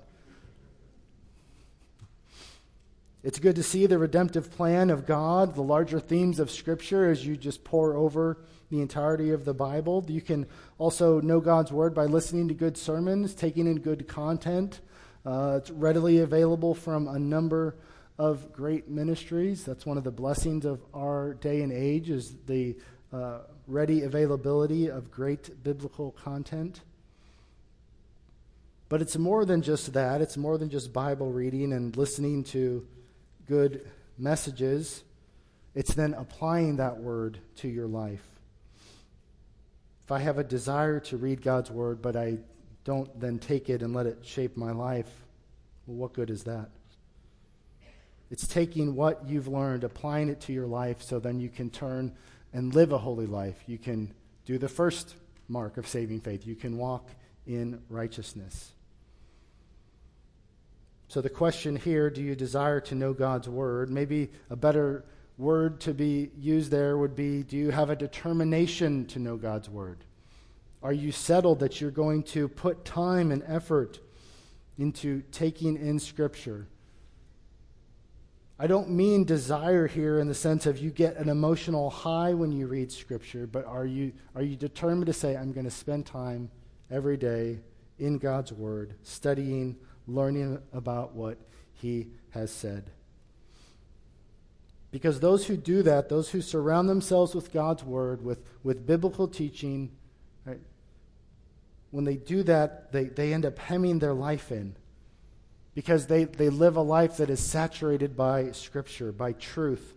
It's 3.25 3.39
good 3.39 3.57
to 3.57 3.63
see 3.63 3.87
the 3.87 3.97
redemptive 3.97 4.51
plan 4.51 4.89
of 4.89 5.05
God, 5.05 5.53
the 5.53 5.61
larger 5.61 5.99
themes 5.99 6.39
of 6.39 6.49
Scripture 6.49 7.11
as 7.11 7.27
you 7.27 7.35
just 7.35 7.65
pore 7.65 7.97
over 7.97 8.37
the 8.71 8.79
entirety 8.79 9.31
of 9.31 9.43
the 9.43 9.53
Bible. 9.53 10.05
You 10.07 10.21
can 10.21 10.45
also 10.77 11.19
know 11.19 11.41
God's 11.41 11.73
Word 11.73 11.93
by 11.93 12.05
listening 12.05 12.47
to 12.47 12.53
good 12.53 12.77
sermons, 12.77 13.35
taking 13.35 13.67
in 13.67 13.81
good 13.81 14.07
content. 14.07 14.79
Uh, 15.25 15.57
it's 15.57 15.71
readily 15.71 16.19
available 16.19 16.73
from 16.73 17.09
a 17.09 17.19
number 17.19 17.75
of 18.17 18.51
great 18.51 18.89
ministries. 18.89 19.63
That's 19.63 19.85
one 19.85 19.97
of 19.97 20.03
the 20.03 20.11
blessings 20.11 20.65
of 20.65 20.81
our 20.93 21.35
day 21.35 21.61
and 21.61 21.71
age 21.71 22.09
is 22.09 22.35
the 22.47 22.75
uh, 23.13 23.39
ready 23.67 24.03
availability 24.03 24.87
of 24.87 25.11
great 25.11 25.63
biblical 25.63 26.11
content. 26.11 26.81
But 28.89 29.01
it's 29.01 29.17
more 29.17 29.45
than 29.45 29.61
just 29.61 29.93
that. 29.93 30.21
It's 30.21 30.37
more 30.37 30.57
than 30.57 30.69
just 30.69 30.93
Bible 30.93 31.31
reading 31.31 31.73
and 31.73 31.95
listening 31.95 32.43
to 32.45 32.87
good 33.47 33.87
messages, 34.17 35.03
it's 35.75 35.93
then 35.93 36.13
applying 36.13 36.77
that 36.77 36.97
word 36.97 37.37
to 37.57 37.67
your 37.67 37.87
life. 37.87 38.23
If 40.03 40.11
I 40.11 40.19
have 40.19 40.37
a 40.37 40.43
desire 40.43 40.99
to 41.01 41.17
read 41.17 41.41
God's 41.41 41.69
word, 41.69 42.01
but 42.01 42.15
I 42.15 42.37
don't 42.83 43.19
then 43.19 43.39
take 43.39 43.69
it 43.69 43.81
and 43.81 43.93
let 43.93 44.05
it 44.05 44.19
shape 44.23 44.57
my 44.57 44.71
life, 44.71 45.09
well, 45.85 45.97
what 45.97 46.13
good 46.13 46.29
is 46.29 46.43
that? 46.45 46.69
It's 48.29 48.45
taking 48.45 48.95
what 48.95 49.25
you've 49.27 49.47
learned, 49.47 49.83
applying 49.83 50.29
it 50.29 50.41
to 50.41 50.53
your 50.53 50.67
life, 50.67 51.01
so 51.01 51.19
then 51.19 51.39
you 51.39 51.49
can 51.49 51.69
turn 51.69 52.13
and 52.53 52.73
live 52.73 52.91
a 52.91 52.97
holy 52.97 53.25
life. 53.25 53.63
You 53.67 53.77
can 53.77 54.13
do 54.45 54.57
the 54.57 54.67
first 54.67 55.15
mark 55.47 55.77
of 55.77 55.87
saving 55.87 56.21
faith. 56.21 56.45
You 56.45 56.55
can 56.55 56.77
walk 56.77 57.09
in 57.45 57.81
righteousness. 57.89 58.71
So, 61.07 61.21
the 61.21 61.29
question 61.29 61.77
here 61.77 62.09
do 62.09 62.21
you 62.21 62.35
desire 62.35 62.81
to 62.81 62.95
know 62.95 63.13
God's 63.13 63.47
word? 63.47 63.89
Maybe 63.89 64.29
a 64.49 64.57
better 64.57 65.05
word 65.37 65.79
to 65.81 65.93
be 65.93 66.31
used 66.37 66.71
there 66.71 66.97
would 66.97 67.15
be 67.15 67.43
do 67.43 67.55
you 67.55 67.71
have 67.71 67.89
a 67.89 67.95
determination 67.95 69.05
to 69.07 69.19
know 69.19 69.37
God's 69.37 69.69
word? 69.69 70.03
Are 70.83 70.93
you 70.93 71.11
settled 71.11 71.59
that 71.59 71.79
you're 71.79 71.91
going 71.91 72.23
to 72.23 72.47
put 72.47 72.83
time 72.83 73.31
and 73.31 73.43
effort 73.47 73.99
into 74.77 75.21
taking 75.31 75.77
in 75.77 75.99
Scripture? 75.99 76.67
I 78.59 78.65
don't 78.65 78.89
mean 78.89 79.23
desire 79.23 79.85
here 79.85 80.19
in 80.19 80.27
the 80.27 80.33
sense 80.33 80.65
of 80.65 80.79
you 80.79 80.89
get 80.89 81.17
an 81.17 81.29
emotional 81.29 81.91
high 81.91 82.33
when 82.33 82.51
you 82.51 82.65
read 82.65 82.91
Scripture, 82.91 83.45
but 83.45 83.65
are 83.65 83.85
you, 83.85 84.13
are 84.33 84.41
you 84.41 84.55
determined 84.55 85.05
to 85.05 85.13
say, 85.13 85.37
I'm 85.37 85.53
going 85.53 85.65
to 85.65 85.71
spend 85.71 86.07
time 86.07 86.49
every 86.89 87.17
day 87.17 87.59
in 87.99 88.17
God's 88.17 88.51
Word, 88.51 88.95
studying 89.03 89.75
learning 90.07 90.59
about 90.73 91.13
what 91.13 91.37
he 91.73 92.07
has 92.31 92.51
said. 92.51 92.89
Because 94.89 95.19
those 95.19 95.45
who 95.45 95.57
do 95.57 95.83
that, 95.83 96.09
those 96.09 96.29
who 96.29 96.41
surround 96.41 96.89
themselves 96.89 97.35
with 97.35 97.51
God's 97.51 97.83
word, 97.83 98.23
with, 98.23 98.39
with 98.63 98.87
biblical 98.87 99.27
teaching, 99.27 99.91
right, 100.45 100.61
when 101.91 102.05
they 102.05 102.15
do 102.15 102.41
that, 102.43 102.91
they, 102.91 103.05
they 103.05 103.33
end 103.33 103.45
up 103.45 103.59
hemming 103.59 103.99
their 103.99 104.13
life 104.13 104.51
in 104.51 104.75
because 105.77 106.07
they, 106.07 106.23
they 106.23 106.49
live 106.49 106.75
a 106.75 106.81
life 106.81 107.17
that 107.17 107.29
is 107.29 107.39
saturated 107.39 108.17
by 108.17 108.49
Scripture, 108.49 109.11
by 109.11 109.31
truth. 109.33 109.93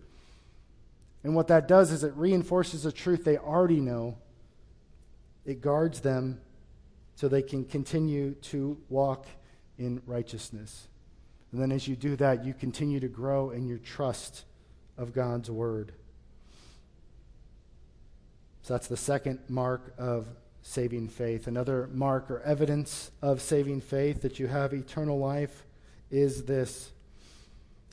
And 1.23 1.33
what 1.33 1.47
that 1.47 1.67
does 1.67 1.91
is 1.91 2.03
it 2.03 2.13
reinforces 2.15 2.85
a 2.85 2.91
truth 2.91 3.23
they 3.23 3.39
already 3.39 3.79
know, 3.79 4.19
it 5.43 5.59
guards 5.59 6.01
them 6.01 6.39
so 7.15 7.27
they 7.27 7.41
can 7.41 7.65
continue 7.65 8.35
to 8.41 8.77
walk 8.89 9.25
in 9.79 10.03
righteousness. 10.05 10.87
And 11.51 11.59
then 11.59 11.71
as 11.71 11.87
you 11.87 11.95
do 11.95 12.15
that, 12.17 12.45
you 12.45 12.53
continue 12.53 12.99
to 12.99 13.07
grow 13.07 13.49
in 13.49 13.65
your 13.65 13.79
trust 13.79 14.43
of 14.99 15.13
God's 15.13 15.49
Word. 15.49 15.93
So 18.61 18.75
that's 18.75 18.87
the 18.87 18.97
second 18.97 19.39
mark 19.49 19.95
of 19.97 20.27
saving 20.61 21.07
faith. 21.07 21.47
Another 21.47 21.89
mark 21.91 22.29
or 22.29 22.39
evidence 22.41 23.09
of 23.23 23.41
saving 23.41 23.81
faith 23.81 24.21
that 24.21 24.37
you 24.37 24.45
have 24.45 24.73
eternal 24.73 25.17
life 25.17 25.65
is 26.11 26.43
this 26.43 26.91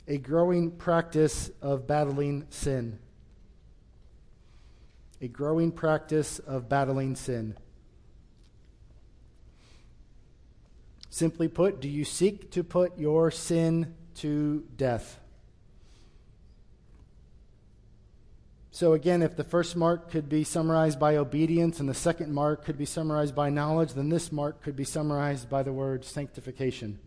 a 0.07 0.17
growing 0.17 0.71
practice 0.71 1.51
of 1.61 1.87
battling 1.87 2.45
sin. 2.49 2.99
A 5.21 5.27
growing 5.27 5.71
practice 5.71 6.39
of 6.39 6.67
battling 6.67 7.15
sin. 7.15 7.55
Simply 11.09 11.47
put, 11.47 11.79
do 11.79 11.87
you 11.87 12.05
seek 12.05 12.51
to 12.51 12.63
put 12.63 12.97
your 12.97 13.29
sin 13.29 13.95
to 14.15 14.65
death? 14.77 15.19
So, 18.71 18.93
again, 18.93 19.21
if 19.21 19.35
the 19.35 19.43
first 19.43 19.75
mark 19.75 20.09
could 20.09 20.29
be 20.29 20.43
summarized 20.43 20.99
by 20.99 21.17
obedience 21.17 21.79
and 21.79 21.89
the 21.89 21.93
second 21.93 22.33
mark 22.33 22.63
could 22.63 22.77
be 22.77 22.85
summarized 22.85 23.35
by 23.35 23.49
knowledge, 23.49 23.93
then 23.93 24.09
this 24.09 24.31
mark 24.31 24.63
could 24.63 24.75
be 24.75 24.85
summarized 24.85 25.49
by 25.49 25.63
the 25.63 25.73
word 25.73 26.05
sanctification. 26.05 26.99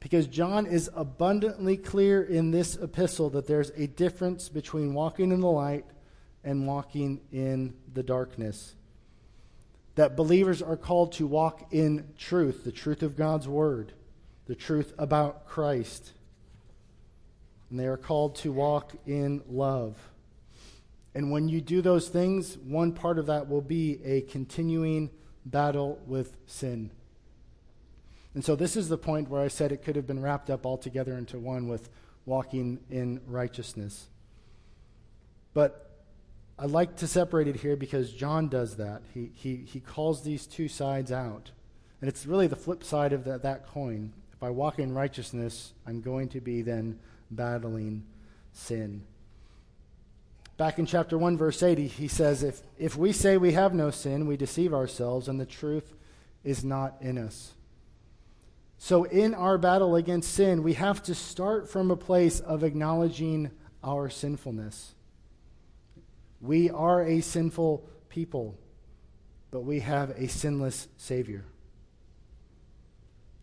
Because 0.00 0.26
John 0.26 0.66
is 0.66 0.90
abundantly 0.94 1.76
clear 1.76 2.22
in 2.22 2.50
this 2.50 2.74
epistle 2.76 3.30
that 3.30 3.46
there's 3.46 3.70
a 3.76 3.86
difference 3.86 4.48
between 4.48 4.94
walking 4.94 5.30
in 5.30 5.40
the 5.40 5.50
light 5.50 5.84
and 6.42 6.66
walking 6.66 7.20
in 7.30 7.74
the 7.92 8.02
darkness. 8.02 8.74
That 9.96 10.16
believers 10.16 10.62
are 10.62 10.76
called 10.76 11.12
to 11.12 11.26
walk 11.26 11.68
in 11.70 12.08
truth, 12.16 12.64
the 12.64 12.72
truth 12.72 13.02
of 13.02 13.14
God's 13.14 13.46
word, 13.46 13.92
the 14.46 14.54
truth 14.54 14.94
about 14.98 15.46
Christ. 15.46 16.12
And 17.68 17.78
they 17.78 17.86
are 17.86 17.98
called 17.98 18.36
to 18.36 18.52
walk 18.52 18.94
in 19.06 19.42
love. 19.48 19.96
And 21.14 21.30
when 21.30 21.48
you 21.48 21.60
do 21.60 21.82
those 21.82 22.08
things, 22.08 22.56
one 22.56 22.92
part 22.92 23.18
of 23.18 23.26
that 23.26 23.48
will 23.48 23.60
be 23.60 24.00
a 24.04 24.22
continuing 24.22 25.10
battle 25.44 26.00
with 26.06 26.36
sin. 26.46 26.90
And 28.34 28.44
so 28.44 28.54
this 28.54 28.76
is 28.76 28.88
the 28.88 28.98
point 28.98 29.28
where 29.28 29.42
I 29.42 29.48
said 29.48 29.72
it 29.72 29.82
could 29.82 29.96
have 29.96 30.06
been 30.06 30.22
wrapped 30.22 30.50
up 30.50 30.64
all 30.64 30.78
together 30.78 31.14
into 31.14 31.38
one 31.38 31.68
with 31.68 31.90
walking 32.26 32.78
in 32.90 33.20
righteousness. 33.26 34.08
But 35.52 35.90
I 36.58 36.66
like 36.66 36.96
to 36.96 37.06
separate 37.06 37.48
it 37.48 37.56
here 37.56 37.74
because 37.74 38.12
John 38.12 38.48
does 38.48 38.76
that. 38.76 39.02
He, 39.14 39.30
he, 39.34 39.56
he 39.56 39.80
calls 39.80 40.22
these 40.22 40.46
two 40.46 40.68
sides 40.68 41.10
out. 41.10 41.50
And 42.00 42.08
it's 42.08 42.26
really 42.26 42.46
the 42.46 42.56
flip 42.56 42.84
side 42.84 43.12
of 43.12 43.24
that, 43.24 43.42
that 43.42 43.66
coin. 43.66 44.12
If 44.32 44.42
I 44.42 44.50
walk 44.50 44.78
in 44.78 44.94
righteousness, 44.94 45.72
I'm 45.86 46.00
going 46.00 46.28
to 46.30 46.40
be 46.40 46.62
then 46.62 46.98
battling 47.30 48.04
sin. 48.52 49.02
Back 50.56 50.78
in 50.78 50.86
chapter 50.86 51.16
1, 51.16 51.36
verse 51.36 51.62
80, 51.62 51.86
he 51.86 52.08
says, 52.08 52.42
if, 52.42 52.60
if 52.78 52.96
we 52.96 53.12
say 53.12 53.38
we 53.38 53.52
have 53.52 53.74
no 53.74 53.90
sin, 53.90 54.26
we 54.26 54.36
deceive 54.36 54.74
ourselves, 54.74 55.28
and 55.28 55.40
the 55.40 55.46
truth 55.46 55.94
is 56.44 56.62
not 56.62 56.96
in 57.00 57.16
us. 57.16 57.54
So, 58.82 59.04
in 59.04 59.34
our 59.34 59.58
battle 59.58 59.94
against 59.94 60.32
sin, 60.32 60.62
we 60.62 60.72
have 60.72 61.02
to 61.02 61.14
start 61.14 61.68
from 61.68 61.90
a 61.90 61.96
place 61.96 62.40
of 62.40 62.64
acknowledging 62.64 63.50
our 63.84 64.08
sinfulness. 64.08 64.94
We 66.40 66.70
are 66.70 67.04
a 67.04 67.20
sinful 67.20 67.86
people, 68.08 68.58
but 69.50 69.64
we 69.64 69.80
have 69.80 70.10
a 70.12 70.28
sinless 70.28 70.88
Savior. 70.96 71.44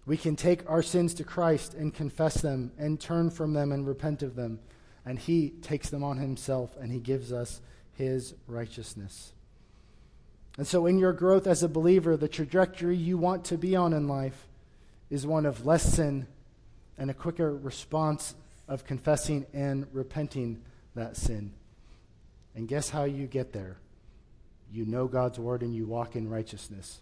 We 0.07 0.17
can 0.17 0.35
take 0.35 0.67
our 0.67 0.81
sins 0.81 1.13
to 1.13 1.23
Christ 1.23 1.75
and 1.75 1.93
confess 1.93 2.41
them 2.41 2.71
and 2.79 2.99
turn 2.99 3.29
from 3.29 3.53
them 3.53 3.71
and 3.71 3.87
repent 3.87 4.23
of 4.23 4.35
them, 4.35 4.59
and 5.05 5.19
He 5.19 5.51
takes 5.61 5.91
them 5.91 6.03
on 6.03 6.17
Himself 6.17 6.75
and 6.81 6.91
He 6.91 6.99
gives 6.99 7.31
us 7.31 7.61
His 7.93 8.33
righteousness. 8.47 9.33
And 10.57 10.65
so, 10.65 10.87
in 10.87 10.97
your 10.97 11.13
growth 11.13 11.45
as 11.45 11.61
a 11.61 11.69
believer, 11.69 12.17
the 12.17 12.27
trajectory 12.27 12.97
you 12.97 13.19
want 13.19 13.45
to 13.45 13.57
be 13.59 13.75
on 13.75 13.93
in 13.93 14.07
life 14.07 14.46
is 15.09 15.25
one 15.25 15.45
of 15.45 15.65
less 15.65 15.83
sin 15.83 16.27
and 16.97 17.09
a 17.09 17.13
quicker 17.13 17.55
response 17.55 18.35
of 18.67 18.85
confessing 18.85 19.45
and 19.53 19.87
repenting 19.93 20.61
that 20.95 21.15
sin. 21.15 21.53
And 22.55 22.67
guess 22.67 22.89
how 22.89 23.03
you 23.03 23.27
get 23.27 23.53
there? 23.53 23.77
You 24.71 24.85
know 24.85 25.07
God's 25.07 25.39
word 25.39 25.61
and 25.61 25.73
you 25.75 25.85
walk 25.85 26.15
in 26.15 26.29
righteousness. 26.29 26.99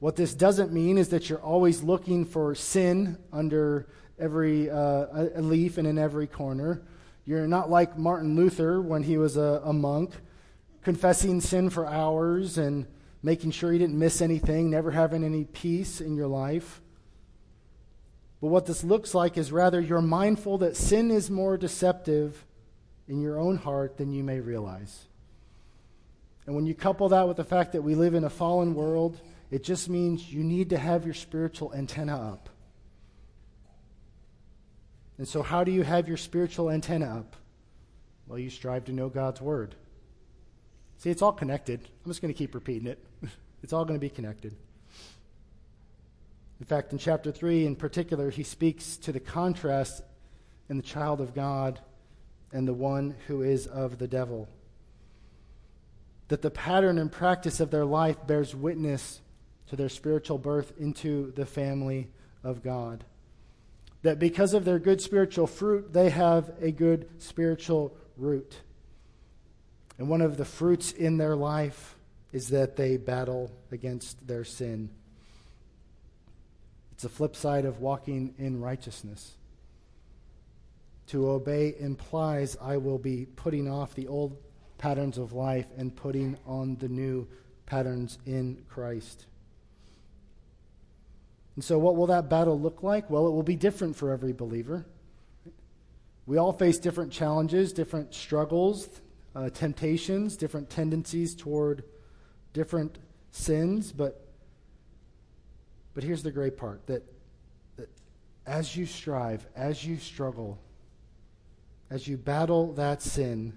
What 0.00 0.16
this 0.16 0.34
doesn't 0.34 0.72
mean 0.72 0.98
is 0.98 1.08
that 1.08 1.28
you're 1.28 1.40
always 1.40 1.82
looking 1.82 2.24
for 2.24 2.54
sin 2.54 3.18
under 3.32 3.86
every 4.18 4.70
uh, 4.70 5.06
leaf 5.40 5.78
and 5.78 5.86
in 5.88 5.98
every 5.98 6.26
corner. 6.26 6.82
You're 7.26 7.48
not 7.48 7.70
like 7.70 7.98
Martin 7.98 8.36
Luther 8.36 8.80
when 8.80 9.02
he 9.02 9.18
was 9.18 9.36
a, 9.36 9.60
a 9.64 9.72
monk, 9.72 10.12
confessing 10.82 11.40
sin 11.40 11.70
for 11.70 11.86
hours 11.86 12.58
and 12.58 12.86
making 13.22 13.50
sure 13.50 13.72
you 13.72 13.78
didn't 13.78 13.98
miss 13.98 14.20
anything, 14.20 14.70
never 14.70 14.90
having 14.90 15.24
any 15.24 15.44
peace 15.44 16.00
in 16.00 16.14
your 16.14 16.28
life. 16.28 16.80
But 18.40 18.48
what 18.48 18.66
this 18.66 18.84
looks 18.84 19.14
like 19.14 19.36
is 19.36 19.50
rather 19.50 19.80
you're 19.80 20.00
mindful 20.00 20.58
that 20.58 20.76
sin 20.76 21.10
is 21.10 21.30
more 21.30 21.56
deceptive 21.56 22.44
in 23.08 23.20
your 23.20 23.38
own 23.38 23.56
heart 23.56 23.96
than 23.96 24.12
you 24.12 24.22
may 24.22 24.38
realize. 24.38 25.06
And 26.46 26.54
when 26.54 26.66
you 26.66 26.74
couple 26.74 27.08
that 27.10 27.26
with 27.26 27.36
the 27.36 27.44
fact 27.44 27.72
that 27.72 27.82
we 27.82 27.94
live 27.94 28.14
in 28.14 28.24
a 28.24 28.30
fallen 28.30 28.74
world, 28.74 29.20
it 29.50 29.64
just 29.64 29.88
means 29.88 30.32
you 30.32 30.44
need 30.44 30.70
to 30.70 30.78
have 30.78 31.04
your 31.04 31.14
spiritual 31.14 31.74
antenna 31.74 32.16
up. 32.16 32.48
And 35.18 35.26
so, 35.26 35.42
how 35.42 35.64
do 35.64 35.72
you 35.72 35.82
have 35.82 36.06
your 36.06 36.16
spiritual 36.16 36.70
antenna 36.70 37.18
up? 37.18 37.34
Well, 38.26 38.38
you 38.38 38.50
strive 38.50 38.84
to 38.84 38.92
know 38.92 39.08
God's 39.08 39.40
Word. 39.40 39.74
See, 40.98 41.10
it's 41.10 41.22
all 41.22 41.32
connected. 41.32 41.80
I'm 41.80 42.10
just 42.10 42.20
going 42.20 42.34
to 42.34 42.38
keep 42.38 42.54
repeating 42.54 42.88
it. 42.88 42.98
it's 43.62 43.72
all 43.72 43.84
going 43.84 43.98
to 43.98 44.04
be 44.04 44.10
connected. 44.10 44.54
In 46.60 46.66
fact, 46.66 46.92
in 46.92 46.98
chapter 46.98 47.30
3 47.30 47.66
in 47.66 47.76
particular, 47.76 48.30
he 48.30 48.42
speaks 48.42 48.96
to 48.98 49.12
the 49.12 49.20
contrast 49.20 50.02
in 50.68 50.76
the 50.76 50.82
child 50.82 51.20
of 51.20 51.34
God 51.34 51.78
and 52.52 52.66
the 52.66 52.74
one 52.74 53.14
who 53.28 53.42
is 53.42 53.66
of 53.68 53.98
the 53.98 54.08
devil. 54.08 54.48
That 56.28 56.42
the 56.42 56.50
pattern 56.50 56.98
and 56.98 57.12
practice 57.12 57.60
of 57.60 57.70
their 57.70 57.84
life 57.84 58.26
bears 58.26 58.54
witness 58.54 59.20
to 59.68 59.76
their 59.76 59.88
spiritual 59.88 60.38
birth 60.38 60.72
into 60.78 61.32
the 61.32 61.46
family 61.46 62.08
of 62.42 62.64
God. 62.64 63.04
That 64.02 64.18
because 64.18 64.52
of 64.52 64.64
their 64.64 64.78
good 64.80 65.00
spiritual 65.00 65.46
fruit, 65.46 65.92
they 65.92 66.10
have 66.10 66.50
a 66.60 66.72
good 66.72 67.08
spiritual 67.18 67.96
root. 68.16 68.56
And 69.98 70.08
one 70.08 70.20
of 70.20 70.36
the 70.36 70.44
fruits 70.44 70.92
in 70.92 71.18
their 71.18 71.34
life 71.34 71.96
is 72.32 72.50
that 72.50 72.76
they 72.76 72.96
battle 72.96 73.50
against 73.72 74.26
their 74.26 74.44
sin. 74.44 74.90
It's 76.92 77.04
a 77.04 77.08
flip 77.08 77.34
side 77.34 77.64
of 77.64 77.80
walking 77.80 78.34
in 78.38 78.60
righteousness. 78.60 79.32
To 81.08 81.30
obey 81.30 81.74
implies 81.78 82.56
I 82.60 82.76
will 82.76 82.98
be 82.98 83.26
putting 83.36 83.70
off 83.70 83.94
the 83.94 84.08
old 84.08 84.36
patterns 84.76 85.18
of 85.18 85.32
life 85.32 85.66
and 85.76 85.94
putting 85.94 86.36
on 86.46 86.76
the 86.76 86.88
new 86.88 87.26
patterns 87.66 88.18
in 88.26 88.62
Christ. 88.68 89.26
And 91.56 91.64
so, 91.64 91.78
what 91.78 91.96
will 91.96 92.06
that 92.06 92.28
battle 92.28 92.58
look 92.60 92.82
like? 92.82 93.10
Well, 93.10 93.26
it 93.26 93.30
will 93.30 93.42
be 93.42 93.56
different 93.56 93.96
for 93.96 94.12
every 94.12 94.32
believer. 94.32 94.86
We 96.26 96.36
all 96.36 96.52
face 96.52 96.78
different 96.78 97.10
challenges, 97.10 97.72
different 97.72 98.14
struggles, 98.14 98.88
uh, 99.38 99.48
temptations, 99.50 100.36
different 100.36 100.68
tendencies 100.68 101.34
toward 101.34 101.84
different 102.52 102.98
sins, 103.30 103.92
but 103.92 104.24
but 105.94 106.04
here's 106.04 106.22
the 106.22 106.30
great 106.30 106.56
part 106.56 106.86
that, 106.86 107.02
that 107.76 107.88
as 108.46 108.76
you 108.76 108.86
strive, 108.86 109.46
as 109.56 109.84
you 109.84 109.96
struggle, 109.96 110.58
as 111.90 112.06
you 112.06 112.16
battle 112.16 112.72
that 112.74 113.02
sin, 113.02 113.52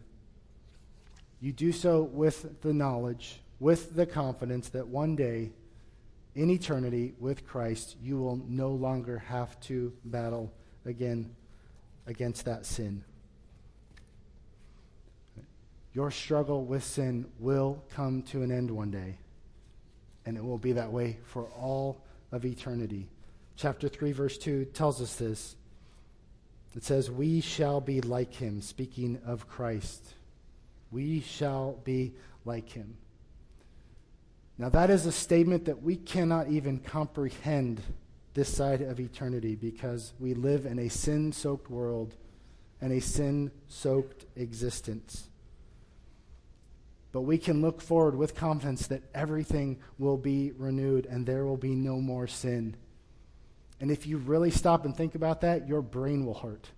you 1.39 1.51
do 1.51 1.71
so 1.71 2.01
with 2.01 2.61
the 2.61 2.73
knowledge, 2.73 3.41
with 3.59 3.95
the 3.95 4.05
confidence 4.05 4.69
that 4.69 4.87
one 4.87 5.15
day, 5.15 5.51
in 6.33 6.49
eternity 6.49 7.13
with 7.19 7.45
Christ, 7.45 7.95
you 8.01 8.17
will 8.17 8.37
no 8.47 8.69
longer 8.69 9.19
have 9.19 9.59
to 9.61 9.93
battle 10.05 10.51
again 10.85 11.35
against 12.07 12.45
that 12.45 12.65
sin. 12.65 13.03
Your 15.93 16.11
struggle 16.11 16.63
with 16.63 16.83
sin 16.83 17.25
will 17.39 17.83
come 17.93 18.21
to 18.23 18.43
an 18.43 18.51
end 18.51 18.71
one 18.71 18.91
day. 18.91 19.17
And 20.25 20.37
it 20.37 20.43
will 20.43 20.57
be 20.57 20.73
that 20.73 20.91
way 20.91 21.17
for 21.25 21.45
all 21.57 22.01
of 22.31 22.45
eternity. 22.45 23.07
Chapter 23.55 23.89
3, 23.89 24.11
verse 24.11 24.37
2 24.37 24.65
tells 24.65 25.01
us 25.01 25.15
this. 25.15 25.55
It 26.75 26.83
says, 26.83 27.11
We 27.11 27.41
shall 27.41 27.81
be 27.81 27.99
like 28.01 28.33
him, 28.33 28.61
speaking 28.61 29.19
of 29.25 29.49
Christ. 29.49 30.13
We 30.91 31.21
shall 31.21 31.77
be 31.83 32.13
like 32.45 32.69
him. 32.69 32.97
Now, 34.57 34.69
that 34.69 34.89
is 34.89 35.05
a 35.05 35.11
statement 35.11 35.65
that 35.65 35.81
we 35.81 35.95
cannot 35.95 36.49
even 36.49 36.79
comprehend 36.79 37.81
this 38.33 38.55
side 38.55 38.81
of 38.81 38.99
eternity 38.99 39.55
because 39.55 40.13
we 40.19 40.33
live 40.33 40.65
in 40.65 40.79
a 40.79 40.89
sin 40.89 41.33
soaked 41.33 41.69
world 41.69 42.15
and 42.79 42.93
a 42.93 43.01
sin 43.01 43.51
soaked 43.67 44.25
existence. 44.35 45.27
But 47.11 47.21
we 47.21 47.37
can 47.37 47.61
look 47.61 47.81
forward 47.81 48.15
with 48.15 48.35
confidence 48.35 48.87
that 48.87 49.03
everything 49.13 49.79
will 49.97 50.17
be 50.17 50.51
renewed 50.57 51.05
and 51.05 51.25
there 51.25 51.45
will 51.45 51.57
be 51.57 51.75
no 51.75 51.97
more 51.97 52.27
sin. 52.27 52.75
And 53.81 53.91
if 53.91 54.07
you 54.07 54.17
really 54.17 54.51
stop 54.51 54.85
and 54.85 54.95
think 54.95 55.15
about 55.15 55.41
that, 55.41 55.67
your 55.67 55.81
brain 55.81 56.25
will 56.25 56.35
hurt. 56.35 56.69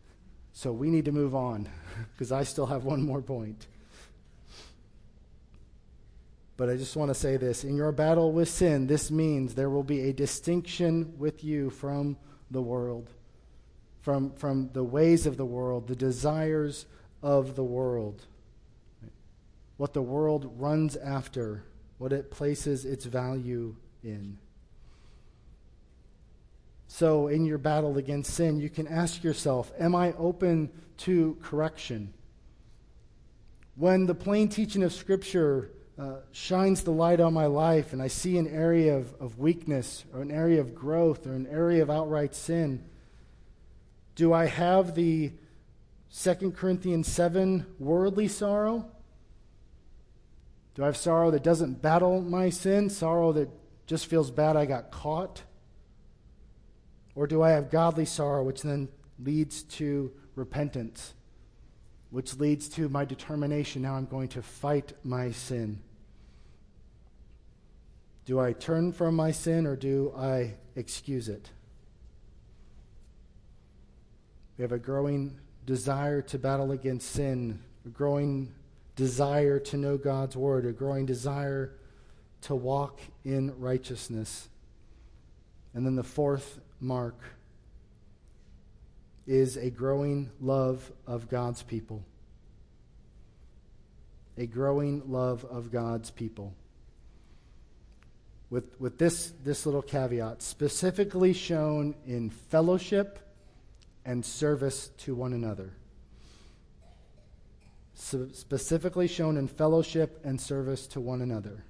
So 0.53 0.71
we 0.71 0.89
need 0.89 1.05
to 1.05 1.11
move 1.11 1.35
on 1.35 1.69
because 2.13 2.31
I 2.31 2.43
still 2.43 2.65
have 2.65 2.83
one 2.83 3.03
more 3.03 3.21
point. 3.21 3.67
But 6.55 6.69
I 6.69 6.77
just 6.77 6.95
want 6.95 7.09
to 7.09 7.15
say 7.15 7.37
this 7.37 7.63
in 7.63 7.75
your 7.75 7.91
battle 7.91 8.31
with 8.31 8.47
sin, 8.47 8.87
this 8.87 9.11
means 9.11 9.53
there 9.53 9.69
will 9.69 9.83
be 9.83 10.01
a 10.09 10.13
distinction 10.13 11.13
with 11.17 11.43
you 11.43 11.69
from 11.69 12.15
the 12.51 12.61
world, 12.61 13.09
from, 14.01 14.31
from 14.31 14.69
the 14.73 14.83
ways 14.83 15.25
of 15.25 15.37
the 15.37 15.45
world, 15.45 15.87
the 15.87 15.95
desires 15.95 16.85
of 17.21 17.55
the 17.55 17.63
world 17.63 18.23
what 19.83 19.91
the 19.91 20.01
world 20.01 20.49
runs 20.57 20.95
after, 20.95 21.61
what 21.97 22.13
it 22.13 22.31
places 22.31 22.85
its 22.85 23.03
value 23.03 23.75
in. 24.01 24.37
So, 26.87 27.27
in 27.27 27.43
your 27.43 27.57
battle 27.57 27.97
against 27.97 28.33
sin, 28.33 28.61
you 28.61 28.69
can 28.69 28.87
ask 28.87 29.25
yourself 29.25 29.73
Am 29.77 29.93
I 29.93 30.13
open 30.13 30.69
to 30.99 31.37
correction? 31.41 32.13
When 33.75 34.05
the 34.05 34.15
plain 34.15 34.47
teaching 34.47 34.83
of 34.83 34.93
Scripture 34.93 35.71
uh, 35.99 36.19
shines 36.31 36.83
the 36.83 36.91
light 36.91 37.19
on 37.19 37.33
my 37.33 37.47
life 37.47 37.91
and 37.91 38.01
I 38.01 38.07
see 38.07 38.37
an 38.37 38.47
area 38.47 38.95
of, 38.95 39.13
of 39.19 39.37
weakness 39.37 40.05
or 40.13 40.21
an 40.21 40.31
area 40.31 40.61
of 40.61 40.73
growth 40.73 41.27
or 41.27 41.33
an 41.33 41.47
area 41.47 41.81
of 41.81 41.89
outright 41.89 42.35
sin, 42.35 42.85
do 44.15 44.31
I 44.31 44.45
have 44.45 44.95
the 44.95 45.33
2 46.17 46.51
Corinthians 46.51 47.09
7 47.09 47.65
worldly 47.79 48.29
sorrow? 48.29 48.89
Do 50.75 50.83
I 50.83 50.87
have 50.87 50.97
sorrow 50.97 51.29
that 51.31 51.43
doesn't 51.43 51.81
battle 51.81 52.21
my 52.21 52.49
sin? 52.49 52.89
Sorrow 52.89 53.31
that 53.33 53.49
just 53.85 54.07
feels 54.07 54.31
bad 54.31 54.55
I 54.55 54.65
got 54.65 54.91
caught? 54.91 55.43
Or 57.15 57.27
do 57.27 57.43
I 57.43 57.51
have 57.51 57.69
godly 57.69 58.05
sorrow, 58.05 58.43
which 58.43 58.63
then 58.63 58.89
leads 59.19 59.63
to 59.63 60.11
repentance, 60.35 61.13
which 62.09 62.35
leads 62.39 62.67
to 62.69 62.89
my 62.89 63.05
determination 63.05 63.83
now 63.83 63.95
I'm 63.95 64.05
going 64.05 64.29
to 64.29 64.41
fight 64.41 64.93
my 65.03 65.31
sin? 65.31 65.79
Do 68.25 68.39
I 68.39 68.53
turn 68.53 68.93
from 68.93 69.15
my 69.15 69.31
sin 69.31 69.67
or 69.67 69.75
do 69.75 70.13
I 70.17 70.55
excuse 70.75 71.29
it? 71.29 71.51
We 74.57 74.61
have 74.61 74.71
a 74.71 74.79
growing 74.79 75.39
desire 75.65 76.21
to 76.23 76.39
battle 76.39 76.71
against 76.71 77.11
sin, 77.11 77.59
a 77.85 77.89
growing 77.89 78.53
desire 78.95 79.59
to 79.59 79.77
know 79.77 79.97
God's 79.97 80.35
word, 80.35 80.65
a 80.65 80.71
growing 80.71 81.05
desire 81.05 81.71
to 82.41 82.55
walk 82.55 82.99
in 83.23 83.57
righteousness. 83.59 84.49
And 85.73 85.85
then 85.85 85.95
the 85.95 86.03
fourth 86.03 86.59
mark 86.79 87.19
is 89.25 89.57
a 89.57 89.69
growing 89.69 90.29
love 90.39 90.91
of 91.07 91.29
God's 91.29 91.63
people. 91.63 92.03
A 94.37 94.45
growing 94.45 95.03
love 95.09 95.45
of 95.45 95.71
God's 95.71 96.11
people. 96.11 96.53
With, 98.49 98.79
with 98.79 98.99
this, 98.99 99.31
this 99.43 99.65
little 99.65 99.81
caveat, 99.81 100.41
specifically 100.41 101.33
shown 101.33 101.95
in 102.05 102.29
fellowship 102.29 103.19
and 104.05 104.23
service 104.23 104.89
to 104.99 105.15
one 105.15 105.33
another 105.33 105.71
specifically 107.93 109.07
shown 109.07 109.37
in 109.37 109.47
fellowship 109.47 110.19
and 110.23 110.39
service 110.39 110.87
to 110.87 110.99
one 110.99 111.21
another. 111.21 111.63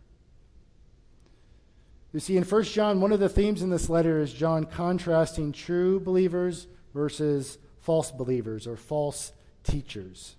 You 2.14 2.20
see, 2.20 2.38
in 2.38 2.44
1 2.44 2.64
John, 2.64 3.02
one 3.02 3.12
of 3.12 3.20
the 3.20 3.30
themes 3.30 3.62
in 3.62 3.70
this 3.70 3.90
letter 3.90 4.22
is 4.22 4.32
John 4.34 4.66
contrasting 4.66 5.52
true 5.52 6.00
believers 6.00 6.68
versus 6.94 7.58
false 7.82 8.12
believers 8.12 8.68
or 8.68 8.78
false 8.78 9.34
teachers. 9.64 10.36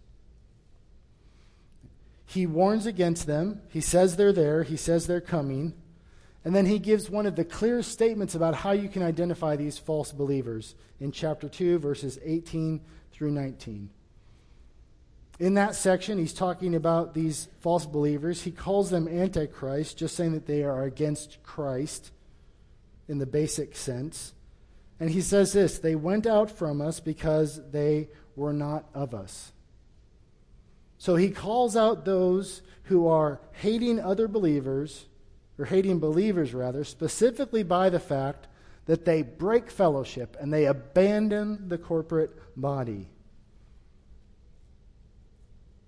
He 2.27 2.47
warns 2.47 2.87
against 2.87 3.27
them. 3.27 3.61
He 3.69 3.81
says 3.81 4.17
they're 4.17 4.33
there. 4.33 4.63
He 4.63 4.77
says 4.77 5.07
they're 5.07 5.21
coming. 5.21 5.75
And 6.45 6.55
then 6.55 6.67
he 6.67 6.79
gives 6.79 7.11
one 7.11 7.27
of 7.27 7.37
the 7.37 7.45
clearest 7.45 7.91
statements 7.91 8.35
about 8.35 8.55
how 8.55 8.73
you 8.73 8.89
can 8.89 9.03
identify 9.03 9.57
these 9.57 9.79
false 9.79 10.13
believers 10.13 10.75
in 11.01 11.11
chapter 11.11 11.49
2, 11.49 11.79
verses 11.79 12.19
18 12.25 12.81
through 13.13 13.33
19 13.33 13.91
in 15.39 15.55
that 15.55 15.75
section, 15.75 16.19
he's 16.19 16.33
talking 16.33 16.75
about 16.75 17.15
these 17.15 17.49
false 17.61 17.87
believers. 17.87 18.43
He 18.43 18.53
calls 18.53 18.91
them 18.91 19.09
antichrist, 19.09 19.99
just 19.99 20.15
saying 20.15 20.33
that 20.33 20.47
they 20.47 20.63
are 20.63 20.85
against 20.85 21.43
Christ 21.43 22.13
in 23.09 23.19
the 23.19 23.27
basic 23.27 23.75
sense. 23.77 24.33
And 25.01 25.11
he 25.11 25.21
says 25.21 25.53
this 25.53 25.79
they 25.79 25.97
went 25.97 26.27
out 26.27 26.51
from 26.51 26.81
us 26.81 27.01
because 27.01 27.61
they 27.71 28.09
were 28.37 28.53
not 28.53 28.85
of 28.95 29.15
us. 29.15 29.53
So 30.99 31.17
he 31.17 31.31
calls 31.31 31.77
out 31.77 32.05
those 32.05 32.63
who 32.85 33.09
are 33.09 33.41
hating 33.53 34.01
other 34.01 34.29
believers, 34.29 35.07
or 35.59 35.65
hating 35.65 35.99
believers 35.99 36.55
rather, 36.55 36.85
specifically 36.85 37.63
by 37.63 37.91
the 37.91 38.01
fact 38.01 38.47
that 38.87 39.05
they 39.05 39.23
break 39.23 39.71
fellowship 39.71 40.37
and 40.41 40.53
they 40.53 40.67
abandon 40.67 41.69
the 41.69 41.79
corporate 41.79 42.31
body. 42.57 43.09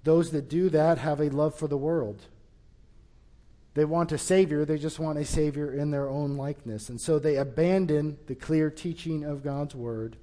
Those 0.06 0.30
that 0.30 0.48
do 0.48 0.68
that 0.68 0.98
have 0.98 1.20
a 1.20 1.30
love 1.30 1.56
for 1.56 1.66
the 1.66 1.76
world. 1.76 2.22
They 3.74 3.84
want 3.84 4.12
a 4.12 4.18
Savior, 4.18 4.64
they 4.64 4.78
just 4.78 5.00
want 5.00 5.18
a 5.18 5.24
Savior 5.24 5.74
in 5.74 5.90
their 5.90 6.08
own 6.08 6.36
likeness. 6.36 6.88
And 6.88 7.00
so 7.00 7.18
they 7.18 7.34
abandon 7.34 8.16
the 8.28 8.36
clear 8.36 8.70
teaching 8.70 9.24
of 9.24 9.42
God's 9.42 9.74
Word 9.74 10.16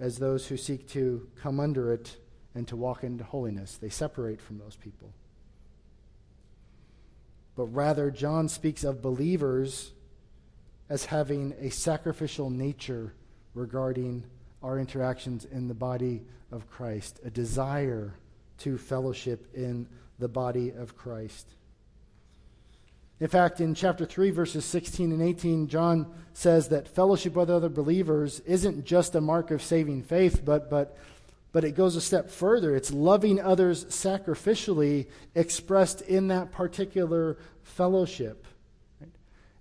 as 0.00 0.16
those 0.16 0.46
who 0.46 0.56
seek 0.56 0.88
to 0.88 1.28
come 1.42 1.60
under 1.60 1.92
it 1.92 2.16
and 2.54 2.66
to 2.68 2.76
walk 2.76 3.04
into 3.04 3.24
holiness. 3.24 3.76
They 3.76 3.90
separate 3.90 4.40
from 4.40 4.58
those 4.58 4.76
people. 4.76 5.12
But 7.56 7.66
rather, 7.66 8.10
John 8.10 8.48
speaks 8.48 8.84
of 8.84 9.02
believers 9.02 9.92
as 10.88 11.04
having 11.04 11.54
a 11.60 11.68
sacrificial 11.68 12.48
nature 12.48 13.12
regarding 13.52 14.24
our 14.62 14.78
interactions 14.78 15.44
in 15.44 15.68
the 15.68 15.74
body 15.74 16.22
of 16.50 16.68
Christ, 16.70 17.20
a 17.24 17.30
desire 17.30 18.14
to 18.58 18.78
fellowship 18.78 19.46
in 19.54 19.86
the 20.18 20.28
body 20.28 20.70
of 20.70 20.96
Christ. 20.96 21.46
In 23.20 23.28
fact, 23.28 23.60
in 23.60 23.74
chapter 23.74 24.04
3, 24.04 24.30
verses 24.30 24.64
16 24.64 25.10
and 25.10 25.22
18, 25.22 25.68
John 25.68 26.06
says 26.34 26.68
that 26.68 26.86
fellowship 26.86 27.34
with 27.34 27.50
other 27.50 27.68
believers 27.68 28.40
isn't 28.40 28.84
just 28.84 29.14
a 29.14 29.20
mark 29.20 29.50
of 29.50 29.62
saving 29.62 30.02
faith, 30.02 30.44
but, 30.44 30.70
but, 30.70 30.96
but 31.50 31.64
it 31.64 31.72
goes 31.72 31.96
a 31.96 32.00
step 32.00 32.30
further. 32.30 32.76
It's 32.76 32.92
loving 32.92 33.40
others 33.40 33.86
sacrificially 33.86 35.06
expressed 35.34 36.00
in 36.02 36.28
that 36.28 36.52
particular 36.52 37.38
fellowship. 37.62 38.46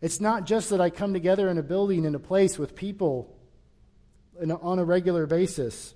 It's 0.01 0.21
not 0.21 0.45
just 0.45 0.69
that 0.69 0.81
I 0.81 0.91
come 0.91 1.13
together 1.13 1.49
in 1.49 1.57
a 1.57 1.63
building, 1.63 2.05
in 2.05 2.13
a 2.13 2.19
place 2.19 2.59
with 2.59 2.75
people 2.75 3.35
on 4.39 4.79
a 4.79 4.83
regular 4.83 5.25
basis, 5.25 5.93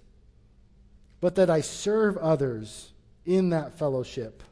but 1.19 1.35
that 1.35 1.49
I 1.49 1.61
serve 1.61 2.17
others 2.17 2.91
in 3.25 3.49
that 3.49 3.77
fellowship. 3.77 4.43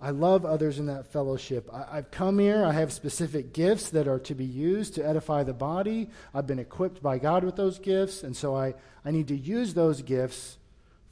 I 0.00 0.10
love 0.10 0.46
others 0.46 0.78
in 0.78 0.86
that 0.86 1.06
fellowship. 1.12 1.68
I, 1.72 1.96
have 1.96 2.10
come 2.10 2.38
here. 2.38 2.64
I 2.64 2.72
have 2.72 2.90
specific 2.90 3.52
gifts 3.52 3.90
that 3.90 4.08
are 4.08 4.18
to 4.20 4.34
be 4.34 4.46
used 4.46 4.94
to 4.94 5.06
edify 5.06 5.42
the 5.42 5.52
body. 5.52 6.08
I've 6.34 6.46
been 6.46 6.58
equipped 6.58 7.02
by 7.02 7.18
God 7.18 7.44
with 7.44 7.56
those 7.56 7.78
gifts, 7.78 8.22
and 8.22 8.34
so 8.34 8.56
I, 8.56 8.74
I 9.04 9.10
need 9.10 9.28
to 9.28 9.36
use 9.36 9.74
those 9.74 10.00
gifts 10.00 10.56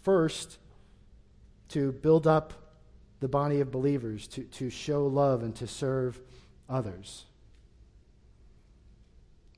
first 0.00 0.56
to 1.70 1.92
build 1.92 2.26
up 2.26 2.54
the 3.20 3.28
body 3.28 3.60
of 3.60 3.70
believers, 3.70 4.26
to, 4.28 4.44
to 4.44 4.70
show 4.70 5.06
love 5.06 5.42
and 5.42 5.54
to 5.56 5.66
serve 5.66 6.18
others. 6.68 7.24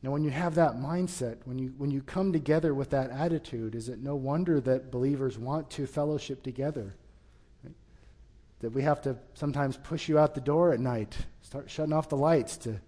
Now, 0.03 0.11
when 0.13 0.25
you 0.25 0.31
have 0.31 0.55
that 0.55 0.77
mindset, 0.77 1.37
when 1.45 1.59
you, 1.59 1.75
when 1.77 1.91
you 1.91 2.01
come 2.01 2.33
together 2.33 2.75
with 2.75 2.91
that 2.91 3.11
attitude, 3.11 3.75
is 3.75 3.89
it 3.89 3.99
no 3.99 4.17
wonder 4.17 4.61
that 4.61 4.91
believers 4.91 5.39
want 5.39 5.71
to 5.73 5.87
fellowship 5.87 6.43
together? 6.43 6.95
that 8.61 8.71
we 8.71 8.83
have 8.83 9.01
to 9.03 9.17
sometimes 9.35 9.77
push 9.79 10.09
you 10.09 10.19
out 10.19 10.35
the 10.35 10.41
door 10.41 10.73
at 10.73 10.81
night, 10.81 11.17
start 11.43 11.71
shutting 11.71 11.93
off 11.93 12.09
the 12.09 12.17
lights 12.17 12.57
to 12.59 12.79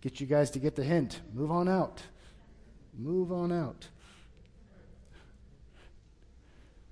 get 0.00 0.20
you 0.20 0.26
guys 0.26 0.50
to 0.50 0.58
get 0.58 0.74
the 0.74 0.84
hint. 0.84 1.20
Move 1.32 1.50
on 1.50 1.68
out. 1.68 2.02
Move 2.98 3.32
on 3.32 3.52
out. 3.52 3.88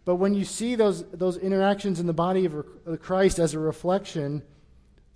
But 0.04 0.16
when 0.16 0.34
you 0.34 0.44
see 0.44 0.74
those, 0.74 1.04
those 1.10 1.36
interactions 1.36 2.00
in 2.00 2.06
the 2.06 2.12
body 2.12 2.46
of 2.46 2.64
Christ 3.02 3.38
as 3.38 3.54
a 3.54 3.58
reflection 3.58 4.42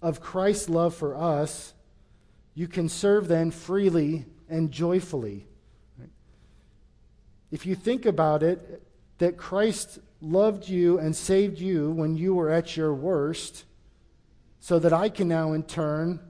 of 0.03 0.20
Christ's 0.20 0.68
love 0.68 0.94
for 0.94 1.16
us, 1.16 1.72
you 2.55 2.68
can 2.68 2.88
serve 2.88 3.29
then 3.29 3.51
freely 3.51 4.27
and 4.53 4.71
joyfully. 4.71 5.47
If 7.51 7.67
you 7.67 7.75
think 7.75 8.07
about 8.07 8.43
it, 8.43 8.83
that 9.19 9.37
Christ 9.37 9.99
loved 10.21 10.69
you 10.69 10.99
and 10.99 11.17
saved 11.17 11.59
you 11.59 11.91
when 11.91 12.17
you 12.17 12.35
were 12.35 12.51
at 12.51 12.77
your 12.77 12.95
worst, 12.95 13.65
so 14.61 14.79
that 14.79 14.93
I 14.93 15.09
can 15.09 15.27
now, 15.27 15.53
in 15.53 15.65
turn, 15.65 16.21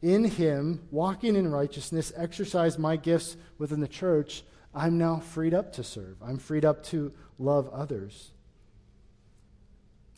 in 0.00 0.24
Him, 0.24 0.86
walking 0.90 1.34
in 1.34 1.50
righteousness, 1.50 2.12
exercise 2.16 2.78
my 2.78 2.96
gifts 2.96 3.36
within 3.58 3.80
the 3.80 3.88
church, 3.88 4.44
I'm 4.74 4.96
now 4.96 5.16
freed 5.16 5.54
up 5.54 5.72
to 5.72 5.82
serve. 5.82 6.16
I'm 6.22 6.38
freed 6.38 6.64
up 6.64 6.84
to 6.84 7.12
love 7.38 7.68
others. 7.70 8.30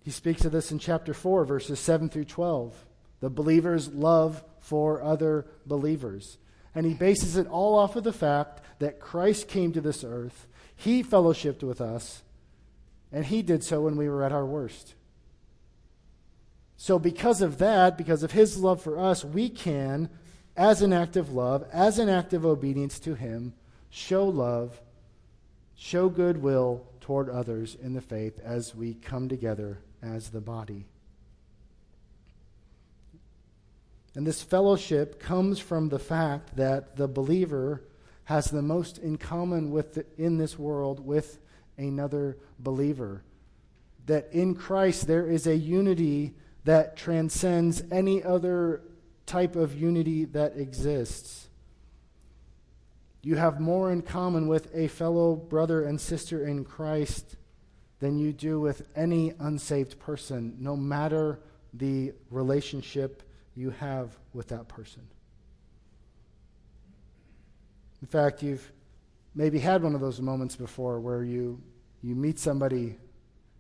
He 0.02 0.10
speaks 0.10 0.44
of 0.44 0.52
this 0.52 0.70
in 0.70 0.78
chapter 0.78 1.14
4, 1.14 1.44
verses 1.44 1.78
7 1.80 2.08
through 2.08 2.26
12. 2.26 2.74
The 3.20 3.30
believer's 3.30 3.88
love 3.88 4.42
for 4.58 5.02
other 5.02 5.46
believers. 5.66 6.38
And 6.74 6.86
he 6.86 6.94
bases 6.94 7.36
it 7.36 7.46
all 7.46 7.76
off 7.76 7.96
of 7.96 8.04
the 8.04 8.12
fact 8.12 8.60
that 8.78 9.00
Christ 9.00 9.48
came 9.48 9.72
to 9.72 9.80
this 9.80 10.04
earth, 10.04 10.46
he 10.74 11.02
fellowshipped 11.02 11.62
with 11.62 11.80
us, 11.80 12.22
and 13.12 13.26
he 13.26 13.42
did 13.42 13.62
so 13.62 13.82
when 13.82 13.96
we 13.96 14.08
were 14.08 14.22
at 14.22 14.32
our 14.32 14.46
worst. 14.46 14.94
So, 16.76 16.98
because 16.98 17.42
of 17.42 17.58
that, 17.58 17.98
because 17.98 18.22
of 18.22 18.32
his 18.32 18.56
love 18.56 18.82
for 18.82 18.98
us, 18.98 19.22
we 19.22 19.50
can, 19.50 20.08
as 20.56 20.80
an 20.80 20.94
act 20.94 21.16
of 21.16 21.34
love, 21.34 21.66
as 21.72 21.98
an 21.98 22.08
act 22.08 22.32
of 22.32 22.46
obedience 22.46 22.98
to 23.00 23.14
him, 23.14 23.52
show 23.90 24.26
love, 24.26 24.80
show 25.74 26.08
goodwill 26.08 26.86
toward 27.00 27.28
others 27.28 27.76
in 27.82 27.92
the 27.92 28.00
faith 28.00 28.40
as 28.42 28.74
we 28.74 28.94
come 28.94 29.28
together 29.28 29.80
as 30.00 30.30
the 30.30 30.40
body. 30.40 30.86
And 34.14 34.26
this 34.26 34.42
fellowship 34.42 35.20
comes 35.20 35.58
from 35.58 35.88
the 35.88 35.98
fact 35.98 36.56
that 36.56 36.96
the 36.96 37.08
believer 37.08 37.84
has 38.24 38.46
the 38.46 38.62
most 38.62 38.98
in 38.98 39.18
common 39.18 39.70
with 39.70 39.94
the, 39.94 40.06
in 40.18 40.38
this 40.38 40.58
world 40.58 41.04
with 41.04 41.38
another 41.78 42.36
believer. 42.58 43.22
That 44.06 44.28
in 44.32 44.54
Christ 44.54 45.06
there 45.06 45.26
is 45.26 45.46
a 45.46 45.56
unity 45.56 46.34
that 46.64 46.96
transcends 46.96 47.82
any 47.90 48.22
other 48.22 48.82
type 49.26 49.56
of 49.56 49.80
unity 49.80 50.24
that 50.26 50.56
exists. 50.56 51.48
You 53.22 53.36
have 53.36 53.60
more 53.60 53.92
in 53.92 54.02
common 54.02 54.48
with 54.48 54.74
a 54.74 54.88
fellow 54.88 55.36
brother 55.36 55.84
and 55.84 56.00
sister 56.00 56.46
in 56.46 56.64
Christ 56.64 57.36
than 58.00 58.18
you 58.18 58.32
do 58.32 58.60
with 58.60 58.82
any 58.96 59.34
unsaved 59.38 59.98
person, 60.00 60.56
no 60.58 60.76
matter 60.76 61.38
the 61.72 62.12
relationship 62.30 63.22
you 63.56 63.70
have 63.70 64.16
with 64.32 64.48
that 64.48 64.68
person. 64.68 65.02
In 68.00 68.08
fact, 68.08 68.42
you've 68.42 68.72
maybe 69.34 69.58
had 69.58 69.82
one 69.82 69.94
of 69.94 70.00
those 70.00 70.20
moments 70.20 70.56
before 70.56 71.00
where 71.00 71.22
you, 71.22 71.60
you 72.02 72.14
meet 72.14 72.38
somebody 72.38 72.96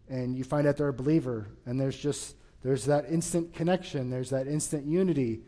and 0.08 0.36
you 0.36 0.44
find 0.44 0.66
out 0.66 0.76
they're 0.76 0.88
a 0.88 0.92
believer, 0.92 1.46
and 1.66 1.80
there's 1.80 1.96
just 1.96 2.34
there's 2.62 2.84
that 2.86 3.06
instant 3.08 3.54
connection, 3.54 4.10
there's 4.10 4.30
that 4.30 4.46
instant 4.46 4.86
unity, 4.86 5.40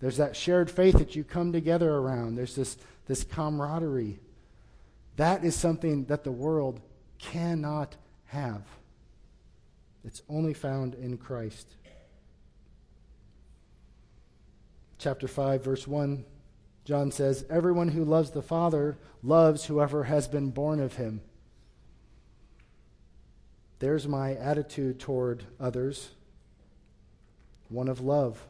there's 0.00 0.16
that 0.16 0.34
shared 0.34 0.70
faith 0.70 0.96
that 0.98 1.14
you 1.14 1.24
come 1.24 1.52
together 1.52 1.94
around, 1.94 2.36
there's 2.36 2.54
this, 2.54 2.78
this 3.06 3.24
camaraderie. 3.24 4.18
That 5.16 5.44
is 5.44 5.54
something 5.54 6.04
that 6.06 6.24
the 6.24 6.32
world 6.32 6.80
cannot 7.18 7.96
have. 8.26 8.62
It's 10.04 10.22
only 10.28 10.54
found 10.54 10.94
in 10.94 11.16
Christ. 11.18 11.74
Chapter 15.04 15.28
5, 15.28 15.62
verse 15.62 15.86
1, 15.86 16.24
John 16.86 17.10
says, 17.10 17.44
Everyone 17.50 17.88
who 17.88 18.06
loves 18.06 18.30
the 18.30 18.40
Father 18.40 18.96
loves 19.22 19.66
whoever 19.66 20.04
has 20.04 20.28
been 20.28 20.48
born 20.48 20.80
of 20.80 20.94
him. 20.94 21.20
There's 23.80 24.08
my 24.08 24.34
attitude 24.34 24.98
toward 24.98 25.44
others 25.60 26.12
one 27.68 27.88
of 27.88 28.00
love. 28.00 28.42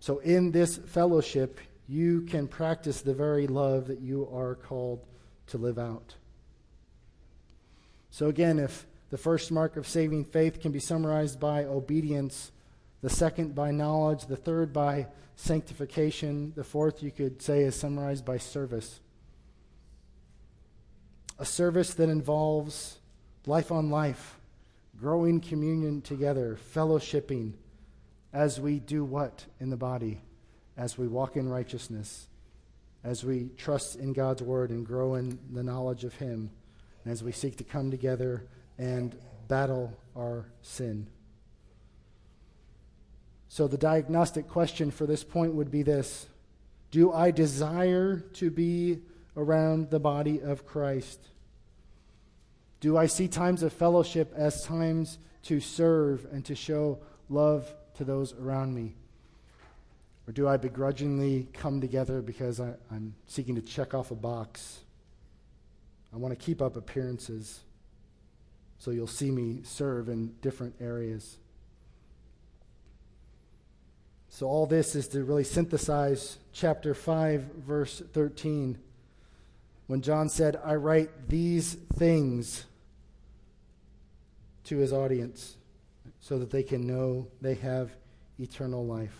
So, 0.00 0.20
in 0.20 0.52
this 0.52 0.78
fellowship, 0.78 1.60
you 1.86 2.22
can 2.22 2.48
practice 2.48 3.02
the 3.02 3.12
very 3.12 3.46
love 3.46 3.88
that 3.88 4.00
you 4.00 4.26
are 4.32 4.54
called 4.54 5.04
to 5.48 5.58
live 5.58 5.78
out. 5.78 6.14
So, 8.10 8.28
again, 8.28 8.58
if 8.58 8.86
the 9.10 9.18
first 9.18 9.52
mark 9.52 9.76
of 9.76 9.86
saving 9.86 10.24
faith 10.24 10.60
can 10.60 10.72
be 10.72 10.80
summarized 10.80 11.38
by 11.38 11.64
obedience, 11.64 12.52
the 13.04 13.10
second 13.10 13.54
by 13.54 13.70
knowledge, 13.70 14.24
the 14.24 14.34
third 14.34 14.72
by 14.72 15.06
sanctification, 15.36 16.54
the 16.56 16.64
fourth 16.64 17.02
you 17.02 17.10
could 17.10 17.42
say 17.42 17.60
is 17.60 17.76
summarized 17.76 18.24
by 18.24 18.38
service. 18.38 18.98
A 21.38 21.44
service 21.44 21.92
that 21.92 22.08
involves 22.08 23.00
life 23.44 23.70
on 23.70 23.90
life, 23.90 24.38
growing 24.98 25.38
communion 25.38 26.00
together, 26.00 26.58
fellowshipping 26.74 27.52
as 28.32 28.58
we 28.58 28.78
do 28.78 29.04
what 29.04 29.44
in 29.60 29.68
the 29.68 29.76
body? 29.76 30.22
As 30.74 30.96
we 30.96 31.06
walk 31.06 31.36
in 31.36 31.46
righteousness, 31.46 32.26
as 33.04 33.22
we 33.22 33.50
trust 33.58 33.96
in 33.96 34.14
God's 34.14 34.40
word 34.40 34.70
and 34.70 34.86
grow 34.86 35.16
in 35.16 35.38
the 35.52 35.62
knowledge 35.62 36.04
of 36.04 36.14
Him, 36.14 36.50
and 37.04 37.12
as 37.12 37.22
we 37.22 37.32
seek 37.32 37.58
to 37.58 37.64
come 37.64 37.90
together 37.90 38.46
and 38.78 39.14
battle 39.46 39.92
our 40.16 40.46
sin. 40.62 41.06
So, 43.54 43.68
the 43.68 43.78
diagnostic 43.78 44.48
question 44.48 44.90
for 44.90 45.06
this 45.06 45.22
point 45.22 45.54
would 45.54 45.70
be 45.70 45.84
this 45.84 46.26
Do 46.90 47.12
I 47.12 47.30
desire 47.30 48.18
to 48.32 48.50
be 48.50 48.98
around 49.36 49.90
the 49.90 50.00
body 50.00 50.40
of 50.42 50.66
Christ? 50.66 51.20
Do 52.80 52.96
I 52.96 53.06
see 53.06 53.28
times 53.28 53.62
of 53.62 53.72
fellowship 53.72 54.32
as 54.34 54.64
times 54.64 55.18
to 55.44 55.60
serve 55.60 56.26
and 56.32 56.44
to 56.46 56.56
show 56.56 56.98
love 57.28 57.72
to 57.94 58.02
those 58.02 58.32
around 58.32 58.74
me? 58.74 58.96
Or 60.26 60.32
do 60.32 60.48
I 60.48 60.56
begrudgingly 60.56 61.46
come 61.52 61.80
together 61.80 62.22
because 62.22 62.58
I, 62.58 62.74
am 62.90 63.14
seeking 63.28 63.54
to 63.54 63.62
check 63.62 63.94
off 63.94 64.10
a 64.10 64.16
box? 64.16 64.80
I 66.12 66.16
want 66.16 66.36
to 66.36 66.44
keep 66.44 66.60
up 66.60 66.74
appearances 66.74 67.60
so 68.78 68.90
you'll 68.90 69.06
see 69.06 69.30
me 69.30 69.60
serve 69.62 70.08
in 70.08 70.34
different 70.42 70.74
areas. 70.80 71.38
So, 74.34 74.48
all 74.48 74.66
this 74.66 74.96
is 74.96 75.06
to 75.08 75.22
really 75.22 75.44
synthesize 75.44 76.38
chapter 76.52 76.92
5, 76.92 77.40
verse 77.64 78.02
13, 78.14 78.76
when 79.86 80.02
John 80.02 80.28
said, 80.28 80.60
I 80.64 80.74
write 80.74 81.28
these 81.28 81.74
things 81.74 82.64
to 84.64 84.78
his 84.78 84.92
audience 84.92 85.56
so 86.18 86.40
that 86.40 86.50
they 86.50 86.64
can 86.64 86.84
know 86.84 87.28
they 87.40 87.54
have 87.54 87.92
eternal 88.40 88.84
life. 88.84 89.16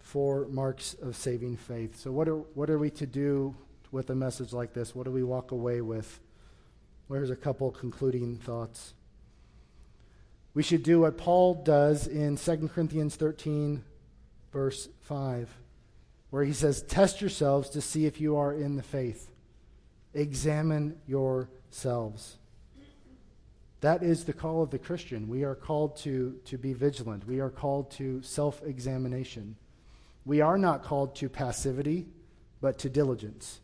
Four 0.00 0.48
marks 0.48 0.94
of 1.00 1.14
saving 1.14 1.58
faith. 1.58 1.96
So, 2.00 2.10
what 2.10 2.26
are, 2.26 2.38
what 2.38 2.70
are 2.70 2.78
we 2.80 2.90
to 2.90 3.06
do 3.06 3.54
with 3.92 4.10
a 4.10 4.16
message 4.16 4.52
like 4.52 4.72
this? 4.72 4.96
What 4.96 5.04
do 5.04 5.12
we 5.12 5.22
walk 5.22 5.52
away 5.52 5.80
with? 5.80 6.18
Where's 7.06 7.30
a 7.30 7.36
couple 7.36 7.70
concluding 7.70 8.38
thoughts? 8.38 8.94
We 10.56 10.62
should 10.62 10.82
do 10.82 11.00
what 11.00 11.18
Paul 11.18 11.52
does 11.52 12.06
in 12.06 12.38
2 12.38 12.70
Corinthians 12.74 13.14
13, 13.14 13.84
verse 14.54 14.88
5, 15.02 15.54
where 16.30 16.44
he 16.44 16.54
says, 16.54 16.80
Test 16.80 17.20
yourselves 17.20 17.68
to 17.68 17.82
see 17.82 18.06
if 18.06 18.22
you 18.22 18.38
are 18.38 18.54
in 18.54 18.76
the 18.76 18.82
faith. 18.82 19.30
Examine 20.14 20.96
yourselves. 21.06 22.38
That 23.82 24.02
is 24.02 24.24
the 24.24 24.32
call 24.32 24.62
of 24.62 24.70
the 24.70 24.78
Christian. 24.78 25.28
We 25.28 25.44
are 25.44 25.54
called 25.54 25.98
to, 25.98 26.40
to 26.46 26.56
be 26.56 26.72
vigilant. 26.72 27.26
We 27.26 27.40
are 27.40 27.50
called 27.50 27.90
to 27.90 28.22
self 28.22 28.62
examination. 28.64 29.56
We 30.24 30.40
are 30.40 30.56
not 30.56 30.82
called 30.82 31.16
to 31.16 31.28
passivity, 31.28 32.06
but 32.62 32.78
to 32.78 32.88
diligence, 32.88 33.60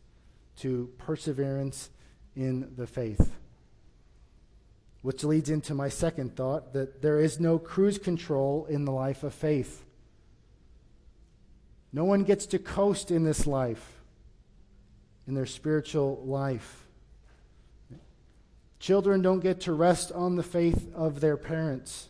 to 0.57 0.91
perseverance 0.99 1.89
in 2.35 2.71
the 2.75 2.85
faith. 2.85 3.31
Which 5.03 5.23
leads 5.23 5.51
into 5.51 5.75
my 5.75 5.89
second 5.89 6.35
thought 6.35 6.73
that 6.73 7.03
there 7.03 7.19
is 7.19 7.39
no 7.39 7.59
cruise 7.59 7.99
control 7.99 8.65
in 8.65 8.85
the 8.85 8.91
life 8.91 9.23
of 9.23 9.33
faith. 9.33 9.85
No 11.91 12.05
one 12.05 12.23
gets 12.23 12.47
to 12.47 12.57
coast 12.57 13.11
in 13.11 13.23
this 13.23 13.45
life, 13.45 14.01
in 15.27 15.35
their 15.35 15.45
spiritual 15.45 16.23
life. 16.25 16.87
Children 18.79 19.21
don't 19.21 19.39
get 19.39 19.61
to 19.61 19.73
rest 19.73 20.11
on 20.11 20.35
the 20.35 20.43
faith 20.43 20.93
of 20.95 21.21
their 21.21 21.37
parents. 21.37 22.09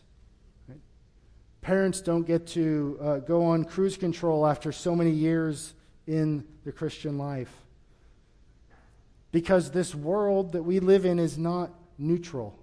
Parents 1.60 2.00
don't 2.00 2.26
get 2.26 2.46
to 2.48 2.98
uh, 3.00 3.18
go 3.18 3.44
on 3.44 3.64
cruise 3.64 3.96
control 3.96 4.46
after 4.46 4.72
so 4.72 4.96
many 4.96 5.10
years 5.10 5.74
in 6.06 6.44
the 6.64 6.72
Christian 6.72 7.18
life. 7.18 7.52
Because 9.32 9.70
this 9.70 9.94
world 9.94 10.52
that 10.52 10.62
we 10.62 10.78
live 10.80 11.04
in 11.04 11.18
is 11.18 11.36
not 11.36 11.70
neutral, 11.98 12.58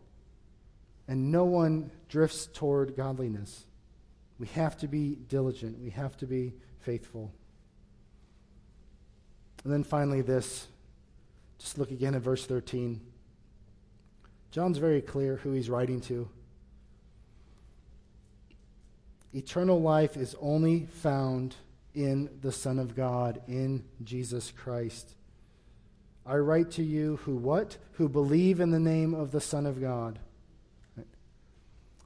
and 1.12 1.30
no 1.30 1.44
one 1.44 1.92
drifts 2.08 2.48
toward 2.54 2.96
godliness. 2.96 3.66
We 4.40 4.48
have 4.48 4.78
to 4.78 4.88
be 4.88 5.18
diligent, 5.28 5.78
we 5.82 5.90
have 5.90 6.16
to 6.20 6.26
be 6.26 6.54
faithful. 6.80 7.34
And 9.66 9.74
then 9.74 9.84
finally, 9.84 10.22
this. 10.22 10.68
Just 11.60 11.78
look 11.78 11.92
again 11.92 12.16
at 12.16 12.22
verse 12.22 12.46
13. 12.46 13.02
John's 14.52 14.78
very 14.78 15.02
clear 15.02 15.36
who 15.36 15.52
he's 15.52 15.70
writing 15.70 16.00
to. 16.02 16.30
Eternal 19.34 19.82
life 19.82 20.16
is 20.16 20.34
only 20.40 20.86
found 20.86 21.58
in 21.94 22.30
the 22.40 22.54
Son 22.54 22.80
of 22.80 22.96
God, 22.96 23.42
in 23.50 23.84
Jesus 24.02 24.50
Christ. 24.50 25.14
I 26.26 26.38
write 26.38 26.72
to 26.72 26.84
you 26.84 27.18
who 27.26 27.36
what? 27.36 27.76
Who 27.96 28.08
believe 28.08 28.62
in 28.62 28.72
the 28.72 28.80
name 28.80 29.14
of 29.14 29.32
the 29.32 29.42
Son 29.42 29.66
of 29.66 29.82
God. 29.82 30.18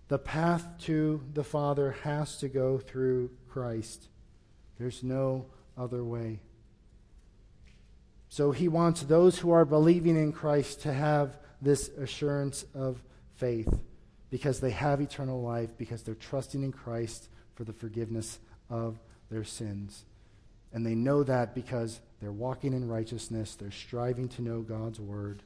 The 0.07 0.19
path 0.19 0.67
to 0.81 1.23
the 1.33 1.43
Father 1.43 1.95
has 2.03 2.37
to 2.37 2.47
go 2.47 2.77
through 2.77 3.31
Christ. 3.49 4.07
There's 4.77 5.03
no 5.03 5.47
other 5.77 6.03
way. 6.03 6.39
So 8.29 8.51
he 8.51 8.67
wants 8.67 9.01
those 9.01 9.39
who 9.39 9.51
are 9.51 9.65
believing 9.65 10.17
in 10.17 10.31
Christ 10.31 10.81
to 10.81 10.93
have 10.93 11.37
this 11.61 11.89
assurance 11.89 12.65
of 12.73 13.01
faith 13.35 13.79
because 14.29 14.59
they 14.59 14.71
have 14.71 14.99
eternal 14.99 15.41
life, 15.41 15.69
because 15.77 16.03
they're 16.03 16.15
trusting 16.15 16.61
in 16.61 16.71
Christ 16.71 17.29
for 17.55 17.63
the 17.63 17.73
forgiveness 17.73 18.39
of 18.69 18.99
their 19.31 19.43
sins. 19.43 20.05
And 20.73 20.85
they 20.85 20.95
know 20.95 21.23
that 21.23 21.55
because 21.55 22.01
they're 22.19 22.31
walking 22.31 22.73
in 22.73 22.87
righteousness, 22.87 23.55
they're 23.55 23.71
striving 23.71 24.27
to 24.29 24.41
know 24.41 24.61
God's 24.61 24.99
word, 24.99 25.41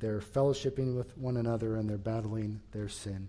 they're 0.00 0.20
fellowshipping 0.20 0.96
with 0.96 1.16
one 1.16 1.36
another, 1.36 1.76
and 1.76 1.88
they're 1.88 1.98
battling 1.98 2.60
their 2.72 2.88
sin. 2.88 3.28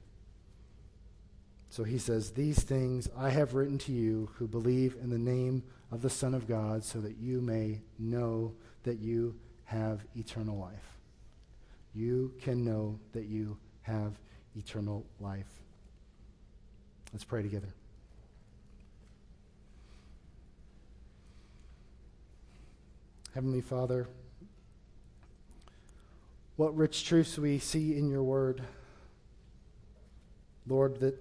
So 1.69 1.83
he 1.83 1.97
says, 1.97 2.31
These 2.31 2.63
things 2.63 3.09
I 3.17 3.29
have 3.29 3.53
written 3.53 3.77
to 3.79 3.91
you 3.91 4.29
who 4.35 4.47
believe 4.47 4.95
in 5.01 5.09
the 5.09 5.17
name 5.17 5.63
of 5.91 6.01
the 6.01 6.09
Son 6.09 6.33
of 6.33 6.47
God, 6.47 6.83
so 6.83 6.99
that 7.01 7.17
you 7.17 7.41
may 7.41 7.81
know 7.99 8.53
that 8.83 8.99
you 8.99 9.35
have 9.65 10.05
eternal 10.15 10.57
life. 10.57 10.97
You 11.93 12.33
can 12.41 12.63
know 12.63 12.99
that 13.13 13.25
you 13.25 13.57
have 13.83 14.13
eternal 14.55 15.05
life. 15.19 15.61
Let's 17.13 17.25
pray 17.25 17.41
together. 17.41 17.73
Heavenly 23.33 23.61
Father, 23.61 24.07
what 26.55 26.75
rich 26.75 27.05
truths 27.05 27.37
we 27.37 27.59
see 27.59 27.97
in 27.97 28.09
your 28.09 28.23
word. 28.23 28.61
Lord, 30.67 30.99
that 30.99 31.15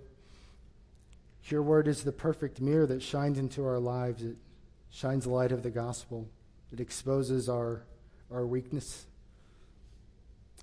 your 1.45 1.63
word 1.63 1.89
is 1.89 2.05
the 2.05 2.13
perfect 2.13 2.61
mirror 2.61 2.87
that 2.87 3.03
shines 3.03 3.39
into 3.39 3.65
our 3.65 3.79
lives. 3.79 4.23
It 4.23 4.37
shines 4.91 5.25
the 5.25 5.31
light 5.31 5.53
of 5.53 5.63
the 5.63 5.71
gospel. 5.71 6.29
It 6.73 6.81
exposes 6.81 7.49
our, 7.49 7.85
our 8.31 8.47
weakness. 8.47 9.07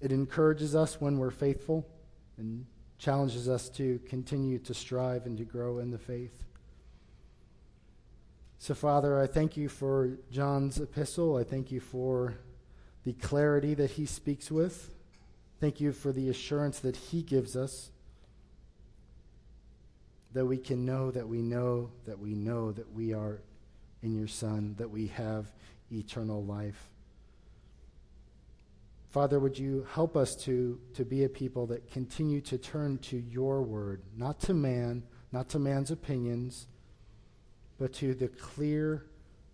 It 0.01 0.11
encourages 0.11 0.75
us 0.75 1.01
when 1.01 1.17
we're 1.17 1.31
faithful 1.31 1.87
and 2.37 2.65
challenges 2.97 3.49
us 3.49 3.69
to 3.69 3.99
continue 4.07 4.59
to 4.59 4.73
strive 4.73 5.25
and 5.25 5.37
to 5.37 5.43
grow 5.43 5.79
in 5.79 5.91
the 5.91 5.97
faith. 5.97 6.43
So, 8.59 8.73
Father, 8.73 9.19
I 9.19 9.27
thank 9.27 9.55
you 9.55 9.69
for 9.69 10.17
John's 10.31 10.79
epistle. 10.79 11.35
I 11.35 11.43
thank 11.43 11.71
you 11.71 11.79
for 11.79 12.35
the 13.07 13.13
clarity 13.13 13.73
that 13.73 13.91
he 13.91 14.05
speaks 14.05 14.51
with. 14.51 14.91
Thank 15.61 15.79
you 15.79 15.93
for 15.93 16.11
the 16.11 16.27
assurance 16.27 16.79
that 16.79 16.97
he 16.97 17.21
gives 17.21 17.55
us 17.55 17.89
that 20.33 20.45
we 20.45 20.57
can 20.57 20.85
know 20.85 21.09
that 21.09 21.25
we 21.25 21.41
know 21.41 21.89
that 22.05 22.19
we 22.19 22.35
know 22.35 22.73
that 22.73 22.91
we 22.93 23.13
are 23.13 23.39
in 24.03 24.13
your 24.13 24.27
Son, 24.27 24.75
that 24.77 24.89
we 24.89 25.07
have 25.07 25.53
eternal 25.89 26.43
life. 26.43 26.89
Father, 29.09 29.39
would 29.39 29.57
you 29.57 29.87
help 29.93 30.17
us 30.17 30.35
to, 30.43 30.77
to 30.93 31.05
be 31.05 31.23
a 31.23 31.29
people 31.29 31.65
that 31.67 31.89
continue 31.89 32.41
to 32.41 32.57
turn 32.57 32.97
to 32.97 33.15
your 33.15 33.61
word, 33.61 34.01
not 34.17 34.41
to 34.41 34.53
man, 34.53 35.01
not 35.31 35.47
to 35.49 35.59
man's 35.59 35.91
opinions 35.91 36.67
but 37.79 37.93
to 37.93 38.13
the 38.13 38.27
clear 38.27 39.05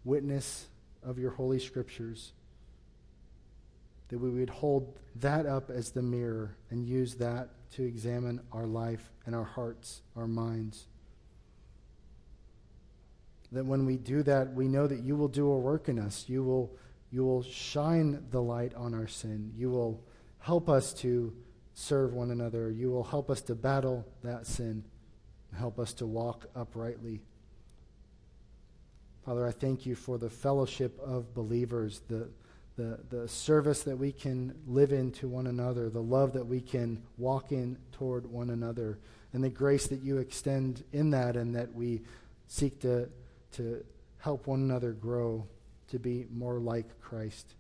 witness 0.04 0.66
of 1.04 1.20
your 1.20 1.32
holy 1.32 1.60
scriptures. 1.60 2.32
That 4.14 4.20
we 4.20 4.30
would 4.30 4.51
hold 4.51 4.95
that 5.16 5.47
up 5.47 5.72
as 5.72 5.89
the 5.89 6.03
mirror 6.03 6.55
and 6.70 6.86
use 6.86 7.16
that 7.16 7.49
to 7.72 7.84
examine 7.84 8.41
our 8.51 8.68
life 8.68 9.09
and 9.26 9.34
our 9.34 9.43
hearts, 9.43 10.03
our 10.16 10.28
minds. 10.28 10.86
That 13.51 13.66
when 13.66 13.88
we 13.88 13.97
do 13.97 14.22
that, 14.22 14.53
we 14.53 14.68
know 14.68 14.86
that 14.86 14.99
you 14.99 15.16
will 15.16 15.30
do 15.30 15.51
a 15.51 15.57
work 15.57 15.89
in 15.89 15.97
us. 15.97 16.26
You 16.28 16.43
will, 16.43 16.78
you 17.09 17.26
will 17.26 17.41
shine 17.41 18.24
the 18.30 18.39
light 18.39 18.76
on 18.76 18.93
our 18.93 19.07
sin. 19.07 19.51
You 19.57 19.72
will 19.72 20.05
help 20.38 20.70
us 20.70 20.93
to 21.01 21.34
serve 21.74 22.14
one 22.14 22.30
another. 22.30 22.70
You 22.70 22.91
will 22.91 23.03
help 23.03 23.32
us 23.32 23.41
to 23.41 23.55
battle 23.55 24.05
that 24.24 24.45
sin. 24.45 24.84
Help 25.57 25.80
us 25.80 25.91
to 25.93 26.05
walk 26.05 26.45
uprightly 26.55 27.24
Father, 29.26 29.47
I 29.47 29.51
thank 29.51 29.86
you 29.86 29.95
for 29.95 30.18
the 30.18 30.30
fellowship 30.30 30.99
of 30.99 31.34
believers, 31.34 32.01
the, 32.09 32.30
the, 32.76 32.99
the 33.09 33.28
service 33.28 33.84
that 33.84 33.97
we 33.97 34.11
can 34.11 34.55
live 34.67 34.91
in 34.91 35.11
to 35.11 35.28
one 35.28 35.47
another, 35.47 35.89
the 35.89 36.01
love 36.01 36.34
that 36.34 36.45
we 36.45 36.59
can 36.59 37.01
walk 37.17 37.51
in 37.51 37.78
toward 37.91 38.26
one 38.26 38.49
another, 38.49 38.97
and 39.32 39.43
the 39.43 39.49
grace 39.49 39.88
that 39.88 40.01
you 40.01 40.17
extend 40.17 40.84
in 40.91 41.11
that, 41.11 41.36
and 41.36 41.55
that 41.55 41.74
we 41.74 42.01
seek 42.47 42.80
to, 42.82 43.09
to 43.51 43.84
help 44.19 44.47
one 44.47 44.61
another 44.61 44.91
grow 44.91 45.45
to 45.89 45.99
be 45.99 46.26
more 46.32 46.59
like 46.59 46.99
Christ. 47.01 47.53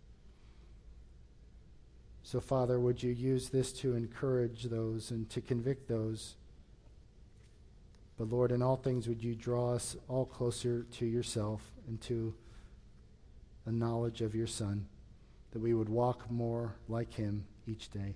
So, 2.23 2.39
Father, 2.39 2.79
would 2.79 3.03
you 3.03 3.11
use 3.11 3.49
this 3.49 3.71
to 3.73 3.95
encourage 3.95 4.63
those 4.63 5.11
and 5.11 5.29
to 5.29 5.41
convict 5.41 5.87
those 5.87 6.35
but 8.17 8.29
Lord, 8.29 8.51
in 8.51 8.61
all 8.61 8.75
things, 8.75 9.07
would 9.07 9.23
you 9.23 9.35
draw 9.35 9.73
us 9.73 9.95
all 10.07 10.25
closer 10.25 10.85
to 10.93 11.05
yourself 11.05 11.61
and 11.87 11.99
to 12.01 12.33
a 13.65 13.71
knowledge 13.71 14.21
of 14.21 14.35
your 14.35 14.47
Son, 14.47 14.85
that 15.53 15.61
we 15.61 15.73
would 15.73 15.89
walk 15.89 16.29
more 16.29 16.73
like 16.89 17.13
him 17.13 17.45
each 17.67 17.89
day. 17.91 18.15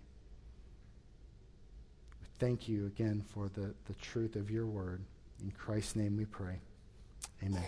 We 2.20 2.28
thank 2.40 2.68
you 2.68 2.88
again 2.88 3.24
for 3.34 3.48
the, 3.48 3.74
the 3.86 3.94
truth 4.02 4.36
of 4.36 4.50
your 4.50 4.66
word. 4.66 5.02
In 5.42 5.52
Christ's 5.52 5.96
name 5.96 6.18
we 6.18 6.26
pray. 6.26 6.60
Amen. 7.44 7.64